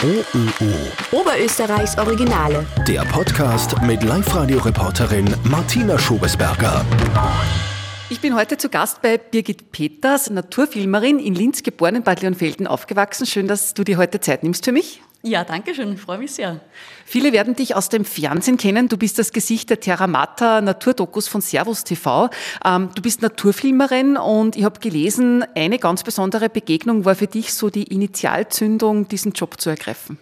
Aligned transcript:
OÖO. 0.00 0.72
Oberösterreichs 1.10 1.98
Originale. 1.98 2.64
Der 2.86 3.00
Podcast 3.06 3.82
mit 3.82 4.04
Live-Radio-Reporterin 4.04 5.34
Martina 5.42 5.98
Schobesberger. 5.98 6.84
Ich 8.08 8.20
bin 8.20 8.36
heute 8.36 8.56
zu 8.56 8.68
Gast 8.68 9.02
bei 9.02 9.18
Birgit 9.18 9.72
Peters, 9.72 10.30
Naturfilmerin, 10.30 11.18
in 11.18 11.34
Linz 11.34 11.64
geboren, 11.64 11.96
in 11.96 12.02
Bad 12.04 12.22
Leonfelden 12.22 12.68
aufgewachsen. 12.68 13.26
Schön, 13.26 13.48
dass 13.48 13.74
du 13.74 13.82
dir 13.82 13.96
heute 13.98 14.20
Zeit 14.20 14.44
nimmst 14.44 14.64
für 14.64 14.72
mich. 14.72 15.02
Ja, 15.28 15.44
danke 15.44 15.74
schön, 15.74 15.92
ich 15.92 16.00
freue 16.00 16.16
mich 16.16 16.32
sehr. 16.32 16.58
Viele 17.04 17.34
werden 17.34 17.54
dich 17.54 17.76
aus 17.76 17.90
dem 17.90 18.06
Fernsehen 18.06 18.56
kennen. 18.56 18.88
Du 18.88 18.96
bist 18.96 19.18
das 19.18 19.34
Gesicht 19.34 19.68
der 19.68 19.78
Terramata 19.78 20.62
Naturdokus 20.62 21.28
von 21.28 21.42
Servus 21.42 21.84
TV. 21.84 22.30
Ähm, 22.64 22.88
du 22.94 23.02
bist 23.02 23.20
Naturfilmerin 23.20 24.16
und 24.16 24.56
ich 24.56 24.64
habe 24.64 24.80
gelesen, 24.80 25.44
eine 25.54 25.78
ganz 25.78 26.02
besondere 26.02 26.48
Begegnung 26.48 27.04
war 27.04 27.14
für 27.14 27.26
dich 27.26 27.52
so 27.52 27.68
die 27.68 27.82
Initialzündung, 27.82 29.06
diesen 29.08 29.32
Job 29.32 29.60
zu 29.60 29.68
ergreifen. 29.68 30.16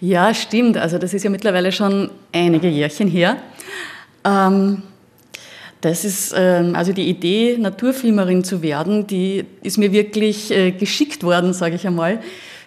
Ja, 0.00 0.32
stimmt. 0.32 0.78
Also 0.78 0.96
das 0.96 1.12
ist 1.12 1.22
ja 1.22 1.28
mittlerweile 1.28 1.72
schon 1.72 2.10
einige 2.32 2.68
Jährchen 2.68 3.06
her. 3.06 3.36
Ähm, 4.24 4.82
das 5.82 6.06
ist 6.06 6.32
ähm, 6.34 6.74
also 6.74 6.94
die 6.94 7.08
Idee, 7.08 7.58
Naturfilmerin 7.58 8.44
zu 8.44 8.62
werden, 8.62 9.06
die 9.06 9.44
ist 9.62 9.76
mir 9.76 9.92
wirklich 9.92 10.50
äh, 10.50 10.70
geschickt 10.70 11.22
worden, 11.22 11.52
sage 11.52 11.74
ich 11.74 11.86
einmal 11.86 12.20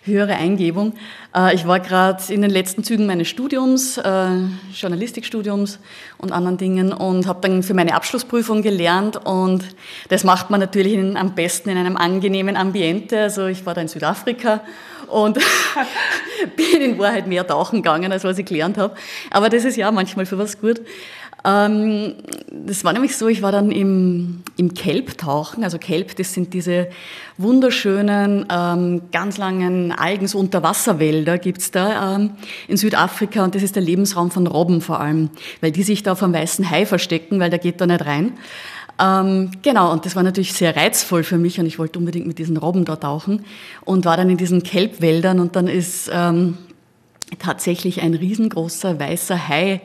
höhere 0.05 0.35
Eingebung. 0.35 0.93
Äh, 1.35 1.55
ich 1.55 1.67
war 1.67 1.79
gerade 1.79 2.21
in 2.31 2.41
den 2.41 2.51
letzten 2.51 2.83
Zügen 2.83 3.05
meines 3.05 3.27
Studiums, 3.27 3.97
äh, 3.97 4.27
Journalistikstudiums 4.73 5.79
und 6.17 6.31
anderen 6.31 6.57
Dingen 6.57 6.93
und 6.93 7.27
habe 7.27 7.41
dann 7.41 7.63
für 7.63 7.73
meine 7.73 7.95
Abschlussprüfung 7.95 8.61
gelernt 8.61 9.17
und 9.25 9.63
das 10.09 10.23
macht 10.23 10.49
man 10.49 10.59
natürlich 10.59 10.93
in, 10.93 11.17
am 11.17 11.35
besten 11.35 11.69
in 11.69 11.77
einem 11.77 11.97
angenehmen 11.97 12.55
Ambiente. 12.55 13.19
Also 13.19 13.47
ich 13.47 13.65
war 13.65 13.73
da 13.73 13.81
in 13.81 13.87
Südafrika 13.87 14.61
und 15.07 15.39
bin 16.55 16.81
in 16.81 16.99
Wahrheit 16.99 17.27
mehr 17.27 17.45
tauchen 17.45 17.77
gegangen, 17.81 18.11
als 18.11 18.23
was 18.23 18.37
ich 18.37 18.45
gelernt 18.45 18.77
habe. 18.77 18.95
Aber 19.31 19.49
das 19.49 19.65
ist 19.65 19.77
ja 19.77 19.91
manchmal 19.91 20.25
für 20.25 20.37
was 20.37 20.59
gut. 20.59 20.81
Ähm, 21.45 22.15
das 22.49 22.83
war 22.83 22.93
nämlich 22.93 23.15
so, 23.15 23.27
ich 23.27 23.41
war 23.41 23.51
dann 23.51 23.71
im, 23.71 24.41
im 24.57 24.73
Kelptauchen. 24.73 25.63
Also 25.63 25.77
Kelp, 25.77 26.15
das 26.15 26.33
sind 26.33 26.53
diese 26.53 26.87
wunderschönen, 27.37 28.47
ähm, 28.49 29.01
ganz 29.11 29.37
langen 29.37 29.91
Algen, 29.91 30.27
so 30.27 30.39
Unterwasserwälder 30.39 31.37
gibt's 31.37 31.69
da 31.69 32.15
ähm, 32.15 32.31
in 32.67 32.77
Südafrika. 32.77 33.43
Und 33.43 33.53
das 33.53 33.61
ist 33.61 33.75
der 33.75 33.83
Lebensraum 33.83 34.31
von 34.31 34.47
Robben 34.47 34.81
vor 34.81 34.99
allem, 34.99 35.29
weil 35.61 35.71
die 35.71 35.83
sich 35.83 36.01
da 36.01 36.15
vom 36.15 36.33
weißen 36.33 36.69
Hai 36.69 36.85
verstecken, 36.85 37.39
weil 37.39 37.51
der 37.51 37.59
geht 37.59 37.79
da 37.79 37.85
nicht 37.85 38.05
rein. 38.05 38.33
Ähm, 38.99 39.51
genau, 39.61 39.91
und 39.91 40.05
das 40.05 40.15
war 40.15 40.23
natürlich 40.23 40.53
sehr 40.53 40.75
reizvoll 40.75 41.23
für 41.23 41.37
mich 41.37 41.59
und 41.59 41.65
ich 41.65 41.77
wollte 41.77 41.99
unbedingt 41.99 42.27
mit 42.27 42.39
diesen 42.39 42.55
Robben 42.55 42.85
da 42.85 42.95
tauchen 42.95 43.43
und 43.83 44.05
war 44.05 44.15
dann 44.15 44.29
in 44.29 44.37
diesen 44.37 44.63
Kelpwäldern 44.63 45.41
und 45.41 45.57
dann 45.57 45.67
ist 45.67 46.09
ähm, 46.13 46.57
tatsächlich 47.37 48.01
ein 48.01 48.13
riesengroßer 48.13 48.97
weißer 48.97 49.49
Hai 49.49 49.81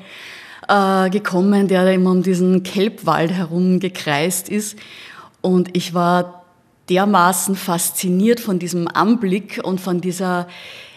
äh, 0.69 1.11
gekommen, 1.11 1.69
der 1.69 1.93
immer 1.93 2.11
um 2.11 2.23
diesen 2.23 2.63
Kelbwald 2.63 3.33
herum 3.33 3.81
gekreist 3.81 4.49
ist. 4.49 4.79
Und 5.41 5.77
ich 5.77 5.95
war 5.95 6.45
dermaßen 6.89 7.57
fasziniert 7.57 8.41
von 8.41 8.59
diesem 8.59 8.89
Anblick 8.89 9.61
und 9.63 9.81
von 9.81 10.01
dieser 10.01 10.49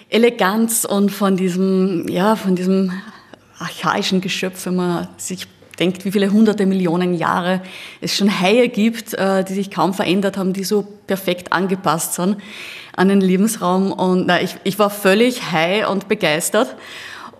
Eleganz 0.09 0.85
und 0.85 1.11
von 1.11 1.37
diesem, 1.37 2.07
ja, 2.07 2.35
von 2.35 2.55
diesem 2.55 2.91
archaischen 3.59 4.19
Geschöpf, 4.21 4.65
wenn 4.65 4.75
man 4.75 5.07
sich 5.17 5.47
denkt, 5.79 6.05
wie 6.05 6.11
viele 6.11 6.31
hunderte 6.31 6.65
Millionen 6.65 7.13
Jahre 7.13 7.61
es 8.01 8.15
schon 8.15 8.39
Haie 8.39 8.69
gibt, 8.69 9.13
äh, 9.13 9.43
die 9.43 9.53
sich 9.53 9.71
kaum 9.71 9.93
verändert 9.93 10.37
haben, 10.37 10.53
die 10.53 10.63
so 10.63 10.85
perfekt 11.07 11.51
angepasst 11.51 12.15
sind 12.15 12.37
an 12.95 13.09
den 13.09 13.21
Lebensraum. 13.21 13.91
Und 13.91 14.27
na, 14.27 14.41
ich, 14.41 14.55
ich 14.63 14.77
war 14.77 14.89
völlig 14.89 15.51
high 15.51 15.87
und 15.87 16.07
begeistert 16.07 16.75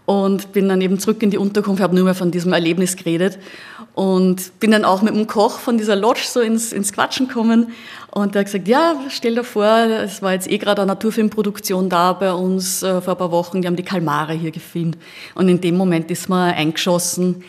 und 0.06 0.52
bin 0.52 0.68
dann 0.68 0.82
eben 0.82 1.00
zurück 1.00 1.24
in 1.24 1.30
die 1.30 1.38
Unterkunft, 1.38 1.82
habe 1.82 1.96
nur 1.96 2.04
mehr 2.04 2.16
von 2.16 2.30
diesem 2.30 2.52
Erlebnis 2.52 2.98
geredet. 2.98 3.40
Und 3.94 4.60
bin 4.60 4.72
dann 4.72 4.86
auch 4.86 5.02
mit 5.02 5.16
dem 5.16 5.28
Koch 5.28 5.60
von 5.60 5.78
dieser 5.78 5.96
Lodge 5.96 6.24
so 6.26 6.42
ins, 6.42 6.74
ins 6.74 6.92
Quatschen 6.92 7.28
gekommen. 7.28 7.72
Und 8.12 8.34
der 8.34 8.40
hat 8.40 8.48
gesagt, 8.48 8.68
ja, 8.68 8.96
stell 9.10 9.36
dir 9.36 9.44
vor, 9.44 9.66
es 9.66 10.22
war 10.22 10.34
jetzt 10.34 10.50
eh 10.50 10.58
gerade 10.58 10.82
eine 10.82 10.90
Naturfilmproduktion 10.94 11.90
da 11.90 12.14
bei 12.14 12.34
uns 12.34 12.84
äh, 12.84 13.02
vor 13.02 13.14
ein 13.14 13.18
paar 13.18 13.32
Wochen, 13.32 13.62
die 13.62 13.68
haben 13.68 13.76
die 13.76 13.84
Kalmare 13.84 14.34
hier 14.34 14.52
gefilmt. 14.52 14.98
Und 15.36 15.48
in 15.48 15.62
dem 15.62 15.78
Moment 15.78 16.10
ist 16.12 16.28
mir 16.28 16.54
eingeschossen, 16.54 17.44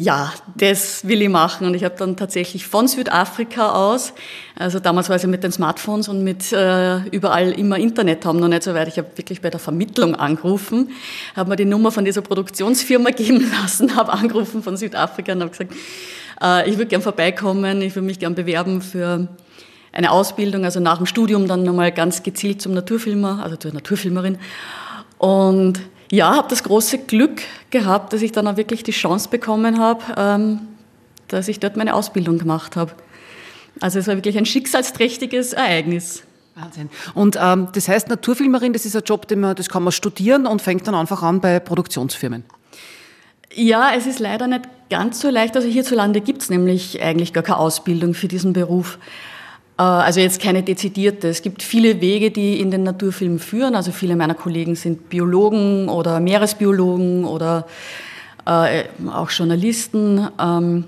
ja, 0.00 0.32
das 0.56 1.06
will 1.06 1.20
ich 1.20 1.28
machen. 1.28 1.66
Und 1.66 1.74
ich 1.74 1.84
habe 1.84 1.94
dann 1.98 2.16
tatsächlich 2.16 2.66
von 2.66 2.88
Südafrika 2.88 3.72
aus, 3.72 4.14
also 4.58 4.80
damals 4.80 5.10
war 5.10 5.16
es 5.16 5.22
ja 5.22 5.28
mit 5.28 5.44
den 5.44 5.52
Smartphones 5.52 6.08
und 6.08 6.24
mit 6.24 6.52
äh, 6.52 7.00
überall 7.10 7.52
immer 7.52 7.76
Internet 7.76 8.24
haben, 8.24 8.40
noch 8.40 8.48
nicht 8.48 8.62
so 8.62 8.72
weit. 8.72 8.88
Ich 8.88 8.96
habe 8.96 9.08
wirklich 9.16 9.42
bei 9.42 9.50
der 9.50 9.60
Vermittlung 9.60 10.14
angerufen, 10.14 10.92
habe 11.36 11.50
mir 11.50 11.56
die 11.56 11.66
Nummer 11.66 11.92
von 11.92 12.06
dieser 12.06 12.22
Produktionsfirma 12.22 13.10
geben 13.16 13.52
lassen, 13.60 13.94
habe 13.94 14.14
angerufen 14.14 14.62
von 14.62 14.78
Südafrika 14.78 15.34
und 15.34 15.42
habe 15.42 15.50
gesagt, 15.50 15.74
äh, 16.42 16.66
ich 16.70 16.78
würde 16.78 16.86
gern 16.86 17.02
vorbeikommen, 17.02 17.82
ich 17.82 17.94
würde 17.94 18.06
mich 18.06 18.18
gern 18.18 18.34
bewerben 18.34 18.80
für 18.80 19.28
eine 19.92 20.12
Ausbildung, 20.12 20.64
also 20.64 20.80
nach 20.80 20.96
dem 20.96 21.04
Studium 21.04 21.46
dann 21.46 21.62
nochmal 21.62 21.92
ganz 21.92 22.22
gezielt 22.22 22.62
zum 22.62 22.72
Naturfilmer, 22.72 23.40
also 23.42 23.56
zur 23.56 23.74
Naturfilmerin. 23.74 24.38
Und 25.18 25.78
ja, 26.10 26.34
habe 26.34 26.48
das 26.48 26.62
große 26.64 26.98
Glück 26.98 27.42
gehabt, 27.70 28.12
dass 28.12 28.22
ich 28.22 28.32
dann 28.32 28.46
auch 28.48 28.56
wirklich 28.56 28.82
die 28.82 28.92
Chance 28.92 29.28
bekommen 29.28 29.78
habe, 29.78 30.02
ähm, 30.16 30.60
dass 31.28 31.48
ich 31.48 31.60
dort 31.60 31.76
meine 31.76 31.94
Ausbildung 31.94 32.38
gemacht 32.38 32.76
habe. 32.76 32.92
Also 33.80 33.98
es 33.98 34.08
war 34.08 34.16
wirklich 34.16 34.36
ein 34.36 34.46
schicksalsträchtiges 34.46 35.52
Ereignis. 35.52 36.24
Wahnsinn. 36.56 36.90
Und 37.14 37.38
ähm, 37.40 37.68
das 37.72 37.88
heißt, 37.88 38.08
Naturfilmerin, 38.08 38.72
das 38.72 38.84
ist 38.84 38.96
ein 38.96 39.04
Job, 39.04 39.28
den 39.28 39.40
man, 39.40 39.54
das 39.54 39.68
kann 39.68 39.84
man 39.84 39.92
studieren 39.92 40.46
und 40.46 40.60
fängt 40.60 40.86
dann 40.86 40.94
einfach 40.94 41.22
an 41.22 41.40
bei 41.40 41.60
Produktionsfirmen. 41.60 42.44
Ja, 43.54 43.92
es 43.96 44.06
ist 44.06 44.18
leider 44.18 44.46
nicht 44.46 44.62
ganz 44.90 45.20
so 45.20 45.30
leicht. 45.30 45.56
Also 45.56 45.68
hierzulande 45.68 46.20
gibt 46.20 46.42
es 46.42 46.50
nämlich 46.50 47.00
eigentlich 47.00 47.32
gar 47.32 47.42
keine 47.42 47.58
Ausbildung 47.58 48.14
für 48.14 48.28
diesen 48.28 48.52
Beruf. 48.52 48.98
Äh, 49.80 49.82
also 49.82 50.20
jetzt 50.20 50.40
keine 50.42 50.62
dezidierte. 50.62 51.28
Es 51.28 51.40
gibt 51.40 51.62
viele 51.62 52.00
Wege, 52.00 52.30
die 52.30 52.60
in 52.60 52.70
den 52.70 52.82
Naturfilm 52.82 53.38
führen. 53.38 53.74
Also 53.74 53.92
viele 53.92 54.14
meiner 54.14 54.34
Kollegen 54.34 54.74
sind 54.74 55.08
Biologen 55.08 55.88
oder 55.88 56.20
Meeresbiologen 56.20 57.24
oder 57.24 57.66
äh, 58.46 58.84
auch 59.12 59.30
Journalisten. 59.30 60.28
Ähm, 60.38 60.84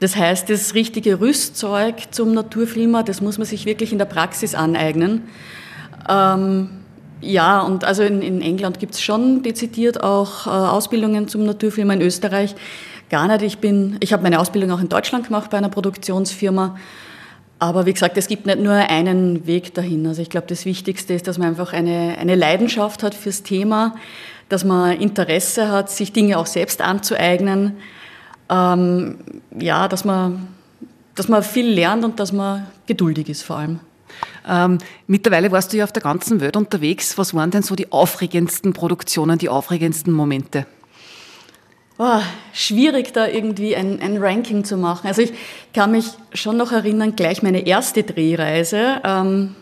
das 0.00 0.16
heißt, 0.16 0.50
das 0.50 0.74
richtige 0.74 1.20
Rüstzeug 1.20 1.94
zum 2.10 2.32
Naturfilmer, 2.32 3.04
das 3.04 3.20
muss 3.20 3.38
man 3.38 3.46
sich 3.46 3.66
wirklich 3.66 3.92
in 3.92 3.98
der 3.98 4.06
Praxis 4.06 4.54
aneignen. 4.54 5.24
Ähm, 6.08 6.70
ja, 7.20 7.60
und 7.60 7.84
also 7.84 8.02
in, 8.02 8.20
in 8.20 8.40
England 8.40 8.80
gibt 8.80 8.94
es 8.94 9.02
schon 9.02 9.44
dezidiert 9.44 10.02
auch 10.02 10.48
äh, 10.48 10.50
Ausbildungen 10.50 11.28
zum 11.28 11.44
Naturfilmer, 11.44 11.94
in 11.94 12.00
Österreich 12.00 12.56
gar 13.10 13.28
nicht. 13.28 13.42
Ich, 13.42 13.70
ich 14.00 14.12
habe 14.12 14.24
meine 14.24 14.40
Ausbildung 14.40 14.72
auch 14.72 14.80
in 14.80 14.88
Deutschland 14.88 15.26
gemacht 15.26 15.50
bei 15.50 15.58
einer 15.58 15.68
Produktionsfirma. 15.68 16.74
Aber 17.62 17.86
wie 17.86 17.92
gesagt, 17.92 18.18
es 18.18 18.26
gibt 18.26 18.44
nicht 18.44 18.58
nur 18.58 18.72
einen 18.72 19.46
Weg 19.46 19.72
dahin. 19.72 20.04
Also 20.08 20.20
ich 20.20 20.30
glaube, 20.30 20.48
das 20.48 20.64
Wichtigste 20.64 21.14
ist, 21.14 21.28
dass 21.28 21.38
man 21.38 21.46
einfach 21.46 21.72
eine, 21.72 22.16
eine 22.18 22.34
Leidenschaft 22.34 23.04
hat 23.04 23.14
fürs 23.14 23.44
Thema, 23.44 23.94
dass 24.48 24.64
man 24.64 25.00
Interesse 25.00 25.70
hat, 25.70 25.88
sich 25.88 26.12
Dinge 26.12 26.38
auch 26.38 26.46
selbst 26.46 26.80
anzueignen. 26.80 27.76
Ähm, 28.50 29.18
ja, 29.56 29.86
dass 29.86 30.04
man, 30.04 30.48
dass 31.14 31.28
man 31.28 31.44
viel 31.44 31.68
lernt 31.68 32.04
und 32.04 32.18
dass 32.18 32.32
man 32.32 32.66
geduldig 32.86 33.28
ist 33.28 33.42
vor 33.42 33.58
allem. 33.58 33.78
Ähm, 34.48 34.78
mittlerweile 35.06 35.52
warst 35.52 35.72
du 35.72 35.76
ja 35.76 35.84
auf 35.84 35.92
der 35.92 36.02
ganzen 36.02 36.40
Welt 36.40 36.56
unterwegs. 36.56 37.16
Was 37.16 37.32
waren 37.32 37.52
denn 37.52 37.62
so 37.62 37.76
die 37.76 37.92
aufregendsten 37.92 38.72
Produktionen, 38.72 39.38
die 39.38 39.48
aufregendsten 39.48 40.12
Momente? 40.12 40.66
Oh, 41.98 42.20
schwierig, 42.52 43.12
da 43.12 43.26
irgendwie 43.26 43.76
ein, 43.76 44.00
ein, 44.00 44.18
Ranking 44.18 44.64
zu 44.64 44.76
machen. 44.76 45.06
Also 45.06 45.22
ich 45.22 45.32
kann 45.72 45.92
mich 45.92 46.06
schon 46.32 46.56
noch 46.56 46.72
erinnern, 46.72 47.16
gleich 47.16 47.42
meine 47.42 47.66
erste 47.66 48.02
Drehreise. 48.02 49.00
Ähm, 49.04 49.54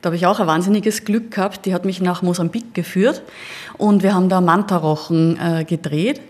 da 0.00 0.08
habe 0.08 0.16
ich 0.16 0.26
auch 0.26 0.40
ein 0.40 0.46
wahnsinniges 0.46 1.04
Glück 1.04 1.30
gehabt. 1.30 1.66
Die 1.66 1.74
hat 1.74 1.84
mich 1.84 2.00
nach 2.00 2.22
Mosambik 2.22 2.74
geführt 2.74 3.22
und 3.78 4.02
wir 4.02 4.14
haben 4.14 4.28
da 4.28 4.40
Mantarochen 4.40 5.38
äh, 5.38 5.64
gedreht. 5.64 6.20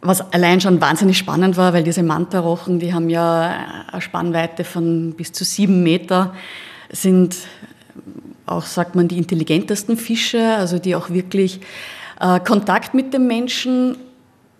Was 0.00 0.32
allein 0.32 0.60
schon 0.60 0.80
wahnsinnig 0.80 1.16
spannend 1.16 1.56
war, 1.56 1.72
weil 1.72 1.82
diese 1.82 2.02
Mantarochen, 2.02 2.78
die 2.78 2.92
haben 2.92 3.08
ja 3.08 3.86
eine 3.90 4.02
Spannweite 4.02 4.62
von 4.62 5.14
bis 5.16 5.32
zu 5.32 5.44
sieben 5.44 5.82
Meter, 5.82 6.34
sind 6.90 7.36
auch, 8.46 8.64
sagt 8.64 8.94
man, 8.94 9.08
die 9.08 9.16
intelligentesten 9.16 9.96
Fische, 9.96 10.56
also 10.56 10.78
die 10.78 10.94
auch 10.94 11.10
wirklich 11.10 11.60
äh, 12.20 12.38
Kontakt 12.40 12.92
mit 12.92 13.14
dem 13.14 13.26
Menschen 13.26 13.96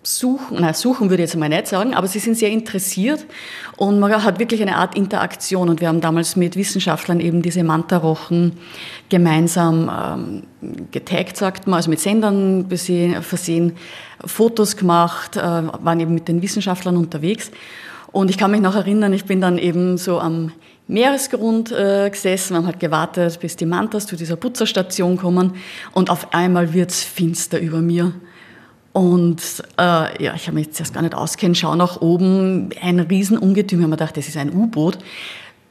suchen, 0.06 0.58
na, 0.60 0.74
suchen 0.74 1.10
würde 1.10 1.22
ich 1.22 1.30
jetzt 1.30 1.38
mal 1.38 1.48
nicht 1.48 1.66
sagen, 1.66 1.94
aber 1.94 2.06
sie 2.06 2.18
sind 2.18 2.36
sehr 2.36 2.50
interessiert 2.50 3.24
und 3.76 3.98
man 3.98 4.22
hat 4.22 4.38
wirklich 4.38 4.60
eine 4.60 4.76
Art 4.76 4.96
Interaktion 4.96 5.68
und 5.68 5.80
wir 5.80 5.88
haben 5.88 6.00
damals 6.00 6.36
mit 6.36 6.56
Wissenschaftlern 6.56 7.20
eben 7.20 7.42
diese 7.42 7.64
Mantarochen 7.64 8.52
gemeinsam 9.08 9.90
ähm, 10.62 10.88
getaggt, 10.90 11.36
sagt 11.36 11.66
man, 11.66 11.76
also 11.78 11.90
mit 11.90 12.00
Sendern 12.00 12.66
versehen, 12.68 13.72
Fotos 14.24 14.76
gemacht, 14.76 15.36
äh, 15.36 15.40
waren 15.40 16.00
eben 16.00 16.14
mit 16.14 16.28
den 16.28 16.42
Wissenschaftlern 16.42 16.96
unterwegs 16.96 17.50
und 18.12 18.30
ich 18.30 18.38
kann 18.38 18.50
mich 18.50 18.60
noch 18.60 18.76
erinnern, 18.76 19.12
ich 19.12 19.24
bin 19.24 19.40
dann 19.40 19.58
eben 19.58 19.96
so 19.96 20.20
am 20.20 20.52
Meeresgrund 20.86 21.72
äh, 21.72 22.10
gesessen, 22.10 22.56
haben 22.56 22.66
halt 22.66 22.78
gewartet, 22.78 23.40
bis 23.40 23.56
die 23.56 23.64
Mantas 23.64 24.06
zu 24.06 24.16
dieser 24.16 24.36
Putzerstation 24.36 25.16
kommen 25.16 25.54
und 25.92 26.10
auf 26.10 26.34
einmal 26.34 26.74
wird's 26.74 27.02
finster 27.02 27.58
über 27.58 27.78
mir. 27.78 28.12
Und 28.94 29.42
äh, 29.76 30.22
ja, 30.22 30.34
ich 30.36 30.46
habe 30.46 30.52
mich 30.52 30.66
jetzt 30.66 30.78
erst 30.78 30.94
gar 30.94 31.02
nicht 31.02 31.16
auskennen, 31.16 31.56
schaue 31.56 31.76
nach 31.76 32.00
oben, 32.00 32.70
ein 32.80 33.00
Riesenungetüm. 33.00 33.80
Ich 33.80 33.82
habe 33.82 33.90
mir 33.90 33.96
gedacht, 33.96 34.16
das 34.16 34.28
ist 34.28 34.36
ein 34.36 34.54
U-Boot, 34.54 34.98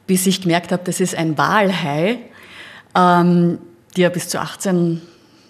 bis 0.06 0.26
ich 0.26 0.42
gemerkt 0.42 0.72
habe, 0.72 0.82
das 0.84 1.00
ist 1.00 1.16
ein 1.16 1.38
Walhai, 1.38 2.18
ähm, 2.94 3.56
die 3.96 4.02
ja 4.02 4.10
bis 4.10 4.28
zu 4.28 4.38
18 4.42 5.00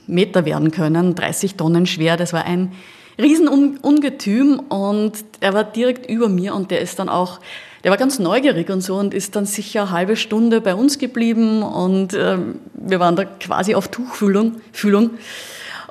Meter 0.06 0.44
werden 0.44 0.70
können, 0.70 1.16
30 1.16 1.56
Tonnen 1.56 1.86
schwer. 1.86 2.16
Das 2.16 2.32
war 2.32 2.44
ein 2.44 2.70
Riesenungetüm 3.18 4.60
und 4.68 5.12
er 5.40 5.52
war 5.52 5.64
direkt 5.64 6.08
über 6.08 6.28
mir 6.28 6.54
und 6.54 6.70
der 6.70 6.80
ist 6.80 7.00
dann 7.00 7.08
auch, 7.08 7.40
der 7.82 7.90
war 7.90 7.98
ganz 7.98 8.20
neugierig 8.20 8.70
und 8.70 8.82
so 8.82 8.94
und 8.94 9.14
ist 9.14 9.34
dann 9.34 9.46
sicher 9.46 9.82
eine 9.82 9.90
halbe 9.90 10.14
Stunde 10.14 10.60
bei 10.60 10.76
uns 10.76 11.00
geblieben 11.00 11.64
und 11.64 12.14
ähm, 12.14 12.60
wir 12.72 13.00
waren 13.00 13.16
da 13.16 13.24
quasi 13.24 13.74
auf 13.74 13.88
Tuchfühlung. 13.88 14.60
Fühlung. 14.70 15.10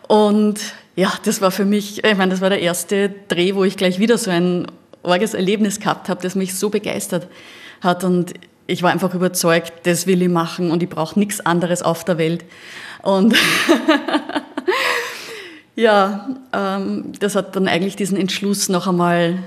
Und 0.07 0.61
ja, 0.95 1.13
das 1.23 1.41
war 1.41 1.51
für 1.51 1.65
mich, 1.65 2.03
ich 2.03 2.17
meine, 2.17 2.31
das 2.31 2.41
war 2.41 2.49
der 2.49 2.61
erste 2.61 3.13
Dreh, 3.27 3.55
wo 3.55 3.63
ich 3.63 3.77
gleich 3.77 3.99
wieder 3.99 4.17
so 4.17 4.29
ein 4.29 4.67
orges 5.01 5.33
Erlebnis 5.33 5.79
gehabt 5.79 6.09
habe, 6.09 6.21
das 6.21 6.35
mich 6.35 6.55
so 6.55 6.69
begeistert 6.69 7.27
hat. 7.81 8.03
Und 8.03 8.33
ich 8.67 8.83
war 8.83 8.91
einfach 8.91 9.13
überzeugt, 9.13 9.73
das 9.83 10.07
will 10.07 10.21
ich 10.21 10.29
machen 10.29 10.71
und 10.71 10.83
ich 10.83 10.89
brauche 10.89 11.19
nichts 11.19 11.41
anderes 11.45 11.81
auf 11.81 12.03
der 12.05 12.17
Welt. 12.17 12.45
Und 13.01 13.35
ja, 15.75 16.29
ähm, 16.53 17.11
das 17.19 17.35
hat 17.35 17.55
dann 17.55 17.67
eigentlich 17.67 17.95
diesen 17.95 18.17
Entschluss 18.17 18.69
noch 18.69 18.87
einmal 18.87 19.39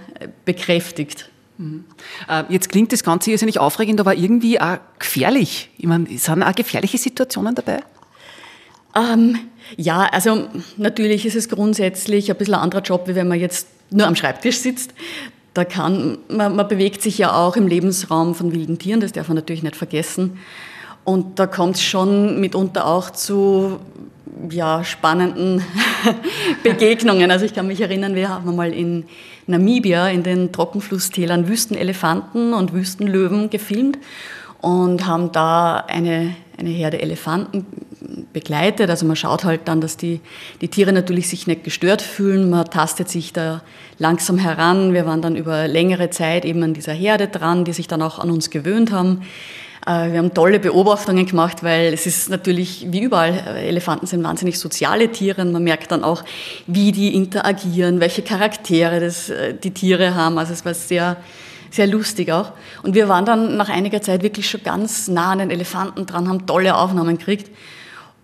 bekräftigt. 0.45 1.31
Mhm. 1.59 1.85
Äh, 2.29 2.45
jetzt 2.49 2.69
klingt 2.69 2.93
das 2.93 3.03
Ganze 3.03 3.31
irrsinnig 3.31 3.59
aufregend, 3.59 4.01
aber 4.01 4.15
irgendwie 4.15 4.61
auch 4.61 4.79
gefährlich. 4.99 5.71
Ich 5.79 5.87
meine, 5.87 6.07
sind 6.19 6.43
auch 6.43 6.55
gefährliche 6.55 6.99
Situationen 6.99 7.55
dabei? 7.55 7.81
Ähm, 8.97 9.39
ja, 9.77 10.09
also 10.11 10.49
natürlich 10.77 11.27
ist 11.27 11.37
es 11.37 11.49
grundsätzlich 11.49 12.31
ein 12.31 12.37
bisschen 12.37 12.55
ein 12.55 12.61
anderer 12.61 12.83
Job, 12.83 13.07
wie 13.07 13.15
wenn 13.15 13.29
man 13.29 13.39
jetzt 13.39 13.69
nur 13.91 14.07
am 14.07 14.17
Schreibtisch 14.17 14.59
sitzt. 14.59 14.95
Da 15.55 15.65
kann, 15.65 16.19
man, 16.29 16.57
man 16.57 16.69
bewegt 16.69 17.03
sich 17.03 17.19
ja 17.19 17.33
auch 17.35 17.57
im 17.57 17.67
Lebensraum 17.67 18.35
von 18.35 18.53
wilden 18.53 18.79
Tieren, 18.79 19.01
das 19.01 19.13
darf 19.13 19.29
man 19.29 19.37
natürlich 19.37 19.63
nicht 19.63 19.77
vergessen. 19.77 20.39
Und 21.05 21.39
da 21.39 21.47
kommt 21.47 21.77
es 21.77 21.83
schon 21.83 22.41
mitunter 22.41 22.87
auch 22.87 23.11
zu 23.11 23.79
ja, 24.51 24.85
spannenden 24.85 25.63
Begegnungen. 26.63 27.31
Also 27.31 27.45
ich 27.45 27.55
kann 27.55 27.67
mich 27.67 27.81
erinnern, 27.81 28.15
wir 28.15 28.29
haben 28.29 28.57
mal 28.57 28.73
in 28.73 29.05
Namibia 29.47 30.09
in 30.09 30.23
den 30.23 30.53
Trockenflusstälern 30.53 31.49
Wüstenelefanten 31.49 32.53
und 32.53 32.73
Wüstenlöwen 32.73 33.51
gefilmt 33.51 33.99
und 34.61 35.07
haben 35.07 35.31
da 35.33 35.77
eine, 35.87 36.35
eine 36.59 36.71
Herde 36.71 37.01
Elefanten 37.01 37.67
begleitet. 38.33 38.91
Also 38.91 39.07
man 39.07 39.17
schaut 39.17 39.45
halt 39.45 39.63
dann, 39.67 39.81
dass 39.81 39.97
die, 39.97 40.21
die 40.61 40.69
Tiere 40.69 40.93
natürlich 40.93 41.29
sich 41.29 41.47
nicht 41.47 41.65
gestört 41.65 42.03
fühlen. 42.03 42.51
Man 42.51 42.65
tastet 42.67 43.09
sich 43.09 43.33
da 43.33 43.63
langsam 43.99 44.39
heran. 44.39 44.93
Wir 44.93 45.07
waren 45.07 45.23
dann 45.23 45.37
über 45.37 45.69
längere 45.69 46.11
Zeit 46.11 46.45
eben 46.45 46.63
an 46.63 46.75
dieser 46.75 46.93
Herde 46.93 47.29
dran, 47.29 47.65
die 47.65 47.73
sich 47.73 47.89
dann 47.89 48.03
auch 48.03 48.19
an 48.19 48.31
uns 48.31 48.51
gewöhnt 48.51 48.93
haben. 48.93 49.23
Äh, 49.87 50.13
wir 50.13 50.19
haben 50.19 50.35
tolle 50.35 50.59
Beobachtungen 50.59 51.27
gemacht, 51.27 51.63
weil 51.63 51.95
es 51.95 52.07
ist 52.07 52.29
natürlich 52.29 52.87
wie 52.91 53.03
überall, 53.03 53.33
äh, 53.33 53.69
Elefanten 53.69 54.07
sind 54.07 54.23
wahnsinnig 54.25 54.59
soziale 54.59 55.11
Tiere 55.13 55.45
man 55.45 55.63
merkt 55.63 55.93
dann 55.93 56.03
auch, 56.03 56.25
wie 56.67 56.93
die 56.93 57.15
interagieren, 57.15 58.01
welche 58.01 58.23
Charaktere 58.23 59.01
das, 59.01 59.31
äh, 59.31 59.55
die 59.55 59.71
Tiere 59.71 60.15
haben. 60.15 60.39
Also 60.39 60.53
es 60.53 60.65
war 60.65 60.75
sehr, 60.75 61.17
sehr 61.71 61.87
lustig 61.87 62.33
auch. 62.33 62.53
Und 62.83 62.95
wir 62.95 63.09
waren 63.09 63.25
dann 63.25 63.57
nach 63.57 63.69
einiger 63.69 64.03
Zeit 64.03 64.23
wirklich 64.23 64.49
schon 64.49 64.63
ganz 64.63 65.09
nah 65.09 65.33
an 65.33 65.39
den 65.39 65.51
Elefanten 65.51 66.07
dran, 66.07 66.29
haben 66.29 66.47
tolle 66.47 66.77
Aufnahmen 66.77 67.19
gekriegt. 67.19 67.51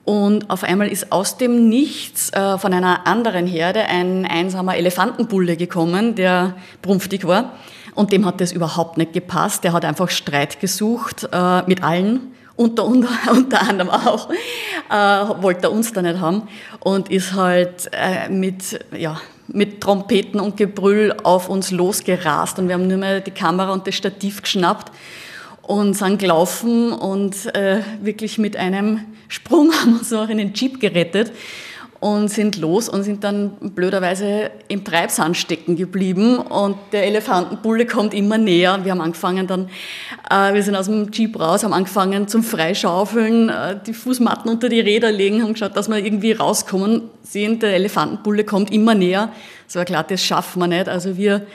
Und 0.05 0.50
auf 0.50 0.65
einmal 0.65 0.89
ist 0.89 1.12
aus 1.12 1.39
dem 1.39 1.69
Nichts 1.69 2.31
äh, 2.31 2.59
von 2.59 2.73
einer 2.73 3.06
anderen 3.06 3.47
Herde 3.47 3.85
ein 3.85 4.27
einsamer 4.27 4.77
Elefantenbulle 4.77 5.56
gekommen, 5.56 6.17
der 6.17 6.55
prumpftig 6.83 7.27
war. 7.27 7.53
Und 7.94 8.11
dem 8.11 8.27
hat 8.27 8.41
das 8.41 8.53
überhaupt 8.53 8.97
nicht 8.97 9.12
gepasst. 9.12 9.65
Der 9.65 9.73
hat 9.73 9.85
einfach 9.85 10.11
Streit 10.11 10.61
gesucht 10.61 11.29
äh, 11.31 11.62
mit 11.67 11.85
allen, 11.85 12.33
unter, 12.56 12.85
unter, 12.85 13.09
unter 13.31 13.61
anderem 13.61 13.91
auch, 13.91 14.29
äh, 14.31 15.43
wollte 15.43 15.65
er 15.65 15.73
uns 15.73 15.93
da 15.93 16.03
nicht 16.03 16.19
haben 16.19 16.49
und 16.81 17.11
ist 17.11 17.35
halt 17.35 17.91
äh, 17.93 18.29
mit, 18.29 18.85
ja, 18.97 19.21
mit 19.52 19.81
Trompeten 19.81 20.40
und 20.40 20.56
Gebrüll 20.56 21.14
auf 21.22 21.49
uns 21.49 21.70
losgerast 21.70 22.58
und 22.58 22.69
wir 22.69 22.75
haben 22.75 22.88
nur 22.88 22.99
mehr 22.99 23.20
die 23.20 23.31
Kamera 23.31 23.72
und 23.72 23.87
das 23.87 23.94
Stativ 23.94 24.43
geschnappt 24.43 24.93
und 25.62 25.94
sind 25.94 26.19
gelaufen 26.19 26.93
und 26.93 27.54
äh, 27.54 27.82
wirklich 28.00 28.38
mit 28.38 28.56
einem 28.56 29.00
Sprung 29.28 29.72
haben 29.81 29.99
uns 29.99 30.12
auch 30.12 30.28
in 30.28 30.38
den 30.38 30.54
Jeep 30.54 30.81
gerettet 30.81 31.32
und 32.02 32.26
sind 32.26 32.56
los 32.56 32.88
und 32.88 33.04
sind 33.04 33.22
dann 33.22 33.52
blöderweise 33.60 34.50
im 34.66 34.82
Treibsand 34.82 35.37
stecken 35.37 35.76
geblieben 35.76 36.37
und 36.37 36.76
der 36.90 37.06
Elefantenbulle 37.06 37.87
kommt 37.87 38.12
immer 38.12 38.38
näher. 38.38 38.81
Wir 38.82 38.90
haben 38.90 39.00
angefangen 39.00 39.46
dann, 39.46 39.69
äh, 40.28 40.52
wir 40.52 40.64
sind 40.64 40.75
aus 40.75 40.87
dem 40.87 41.12
Jeep 41.12 41.38
raus, 41.38 41.62
haben 41.62 41.72
angefangen 41.72 42.26
zum 42.26 42.43
Freischaufeln, 42.43 43.50
äh, 43.50 43.78
die 43.87 43.94
Fußmatten 43.94 44.50
unter 44.50 44.69
die 44.69 44.81
Räder 44.81 45.12
legen, 45.12 45.44
haben 45.44 45.52
geschaut, 45.52 45.76
dass 45.76 45.88
wir 45.88 45.99
irgendwie 45.99 46.32
rauskommen. 46.32 47.02
Sehen, 47.22 47.60
der 47.60 47.76
Elefantenbulle 47.76 48.43
kommt 48.43 48.72
immer 48.72 48.96
näher. 48.96 49.31
Es 49.69 49.76
war 49.76 49.84
klar, 49.84 50.02
das 50.02 50.25
schaffen 50.25 50.58
wir 50.58 50.66
nicht. 50.66 50.88
Also 50.88 51.16
wir 51.16 51.46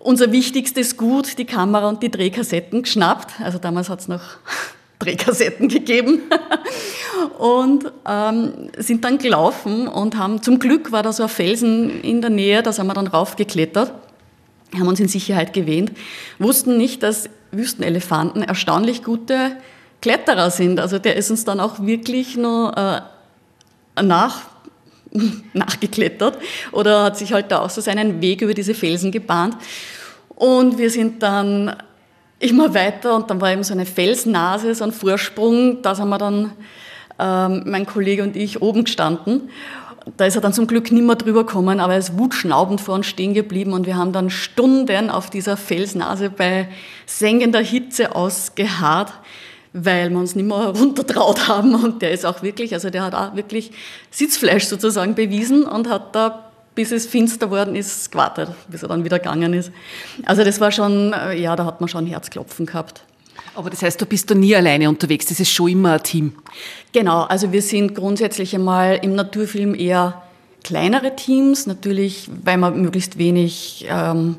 unser 0.00 0.32
wichtigstes 0.32 0.96
Gut, 0.96 1.38
die 1.38 1.44
Kamera 1.44 1.88
und 1.88 2.02
die 2.02 2.10
Drehkassetten 2.10 2.82
geschnappt. 2.82 3.40
Also 3.40 3.58
damals 3.58 3.88
hat 3.88 4.00
es 4.00 4.08
noch 4.08 4.22
Drehkassetten 4.98 5.68
gegeben 5.68 6.22
und 7.38 7.92
ähm, 8.08 8.70
sind 8.78 9.04
dann 9.04 9.18
gelaufen 9.18 9.88
und 9.88 10.16
haben, 10.16 10.42
zum 10.42 10.58
Glück 10.58 10.92
war 10.92 11.02
da 11.02 11.12
so 11.12 11.24
ein 11.24 11.28
Felsen 11.28 12.00
in 12.02 12.20
der 12.20 12.30
Nähe, 12.30 12.62
da 12.62 12.72
sind 12.72 12.86
wir 12.86 12.94
dann 12.94 13.06
raufgeklettert, 13.06 13.92
haben 14.74 14.88
uns 14.88 15.00
in 15.00 15.08
Sicherheit 15.08 15.52
gewähnt, 15.52 15.92
wussten 16.38 16.76
nicht, 16.76 17.02
dass 17.02 17.28
Wüstenelefanten 17.52 18.42
erstaunlich 18.42 19.02
gute 19.02 19.56
Kletterer 20.02 20.50
sind. 20.50 20.80
Also 20.80 20.98
der 20.98 21.16
ist 21.16 21.30
uns 21.30 21.44
dann 21.44 21.60
auch 21.60 21.80
wirklich 21.80 22.36
nur 22.36 22.76
äh, 22.76 24.02
nach, 24.02 24.42
nachgeklettert 25.52 26.38
oder 26.72 27.04
hat 27.04 27.18
sich 27.18 27.32
halt 27.32 27.50
da 27.50 27.60
auch 27.60 27.70
so 27.70 27.80
seinen 27.80 28.20
Weg 28.20 28.42
über 28.42 28.54
diese 28.54 28.74
Felsen 28.74 29.12
gebahnt. 29.12 29.56
Und 30.28 30.78
wir 30.78 30.90
sind 30.90 31.22
dann 31.22 31.74
immer 32.38 32.74
weiter 32.74 33.16
und 33.16 33.30
dann 33.30 33.40
war 33.40 33.52
eben 33.52 33.64
so 33.64 33.72
eine 33.72 33.86
Felsnase, 33.86 34.74
so 34.74 34.84
ein 34.84 34.92
Vorsprung, 34.92 35.82
da 35.82 35.94
sind 35.94 36.08
wir 36.08 36.18
dann, 36.18 36.52
ähm, 37.18 37.62
mein 37.66 37.86
Kollege 37.86 38.22
und 38.22 38.36
ich, 38.36 38.60
oben 38.60 38.84
gestanden. 38.84 39.50
Da 40.16 40.26
ist 40.26 40.36
er 40.36 40.40
dann 40.40 40.52
zum 40.52 40.68
Glück 40.68 40.92
nicht 40.92 41.04
mehr 41.04 41.16
drüber 41.16 41.44
gekommen, 41.44 41.80
aber 41.80 41.94
er 41.94 41.98
ist 41.98 42.16
wutschnaubend 42.16 42.80
vor 42.80 42.94
uns 42.94 43.06
stehen 43.06 43.34
geblieben 43.34 43.72
und 43.72 43.86
wir 43.86 43.96
haben 43.96 44.12
dann 44.12 44.30
Stunden 44.30 45.10
auf 45.10 45.30
dieser 45.30 45.56
Felsnase 45.56 46.30
bei 46.30 46.68
sengender 47.06 47.58
Hitze 47.60 48.14
ausgeharrt, 48.14 49.12
weil 49.72 50.10
wir 50.10 50.18
uns 50.18 50.36
nicht 50.36 50.46
mehr 50.46 50.68
runtertraut 50.68 51.48
haben 51.48 51.74
und 51.74 52.02
der 52.02 52.12
ist 52.12 52.24
auch 52.24 52.42
wirklich, 52.42 52.72
also 52.74 52.90
der 52.90 53.02
hat 53.02 53.14
auch 53.14 53.34
wirklich 53.34 53.72
Sitzfleisch 54.10 54.66
sozusagen 54.66 55.16
bewiesen 55.16 55.64
und 55.64 55.88
hat 55.88 56.14
da 56.14 56.45
bis 56.76 56.92
es 56.92 57.06
finster 57.06 57.50
worden 57.50 57.74
ist, 57.74 58.12
gewartet, 58.12 58.50
bis 58.68 58.82
er 58.82 58.88
dann 58.88 59.02
wieder 59.02 59.18
gegangen 59.18 59.52
ist. 59.54 59.72
Also 60.24 60.44
das 60.44 60.60
war 60.60 60.70
schon, 60.70 61.12
äh, 61.12 61.34
ja, 61.34 61.56
da 61.56 61.64
hat 61.64 61.80
man 61.80 61.88
schon 61.88 62.06
Herzklopfen 62.06 62.66
gehabt. 62.66 63.02
Aber 63.54 63.70
das 63.70 63.82
heißt, 63.82 64.00
du 64.00 64.06
bist 64.06 64.30
da 64.30 64.34
nie 64.34 64.54
alleine 64.54 64.88
unterwegs, 64.88 65.26
das 65.26 65.40
ist 65.40 65.50
schon 65.50 65.70
immer 65.70 65.94
ein 65.94 66.02
Team. 66.02 66.34
Genau, 66.92 67.22
also 67.22 67.50
wir 67.50 67.62
sind 67.62 67.94
grundsätzlich 67.94 68.54
einmal 68.54 69.00
im 69.02 69.14
Naturfilm 69.14 69.74
eher 69.74 70.22
kleinere 70.62 71.16
Teams, 71.16 71.66
natürlich, 71.66 72.28
weil 72.44 72.58
wir 72.58 72.70
möglichst 72.70 73.18
wenig 73.18 73.86
ähm, 73.88 74.36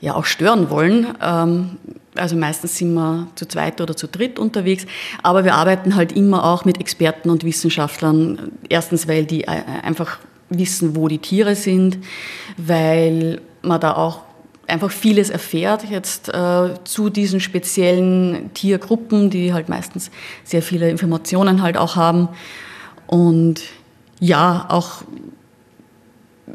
ja 0.00 0.14
auch 0.14 0.26
stören 0.26 0.68
wollen. 0.68 1.06
Ähm, 1.22 1.78
also 2.14 2.36
meistens 2.36 2.76
sind 2.76 2.92
wir 2.92 3.28
zu 3.36 3.46
zweit 3.46 3.80
oder 3.80 3.96
zu 3.96 4.08
dritt 4.08 4.38
unterwegs, 4.38 4.84
aber 5.22 5.44
wir 5.44 5.54
arbeiten 5.54 5.96
halt 5.96 6.12
immer 6.12 6.44
auch 6.44 6.66
mit 6.66 6.78
Experten 6.78 7.30
und 7.30 7.44
Wissenschaftlern. 7.44 8.52
Erstens, 8.68 9.08
weil 9.08 9.24
die 9.24 9.44
äh, 9.44 9.62
einfach 9.82 10.18
wissen, 10.58 10.96
wo 10.96 11.08
die 11.08 11.18
Tiere 11.18 11.54
sind, 11.54 11.98
weil 12.56 13.40
man 13.62 13.80
da 13.80 13.94
auch 13.94 14.20
einfach 14.66 14.90
vieles 14.90 15.30
erfährt 15.30 15.88
jetzt 15.90 16.28
äh, 16.28 16.74
zu 16.84 17.10
diesen 17.10 17.40
speziellen 17.40 18.52
Tiergruppen, 18.54 19.30
die 19.30 19.52
halt 19.52 19.68
meistens 19.68 20.10
sehr 20.44 20.62
viele 20.62 20.88
Informationen 20.88 21.62
halt 21.62 21.76
auch 21.76 21.96
haben 21.96 22.28
und 23.06 23.60
ja, 24.20 24.66
auch 24.68 25.02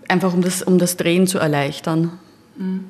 einfach 0.08 0.34
um 0.34 0.42
das, 0.42 0.64
um 0.64 0.80
das 0.80 0.98
Drehen 0.98 1.28
zu 1.28 1.38
erleichtern. 1.38 2.18
Mhm. 2.58 2.86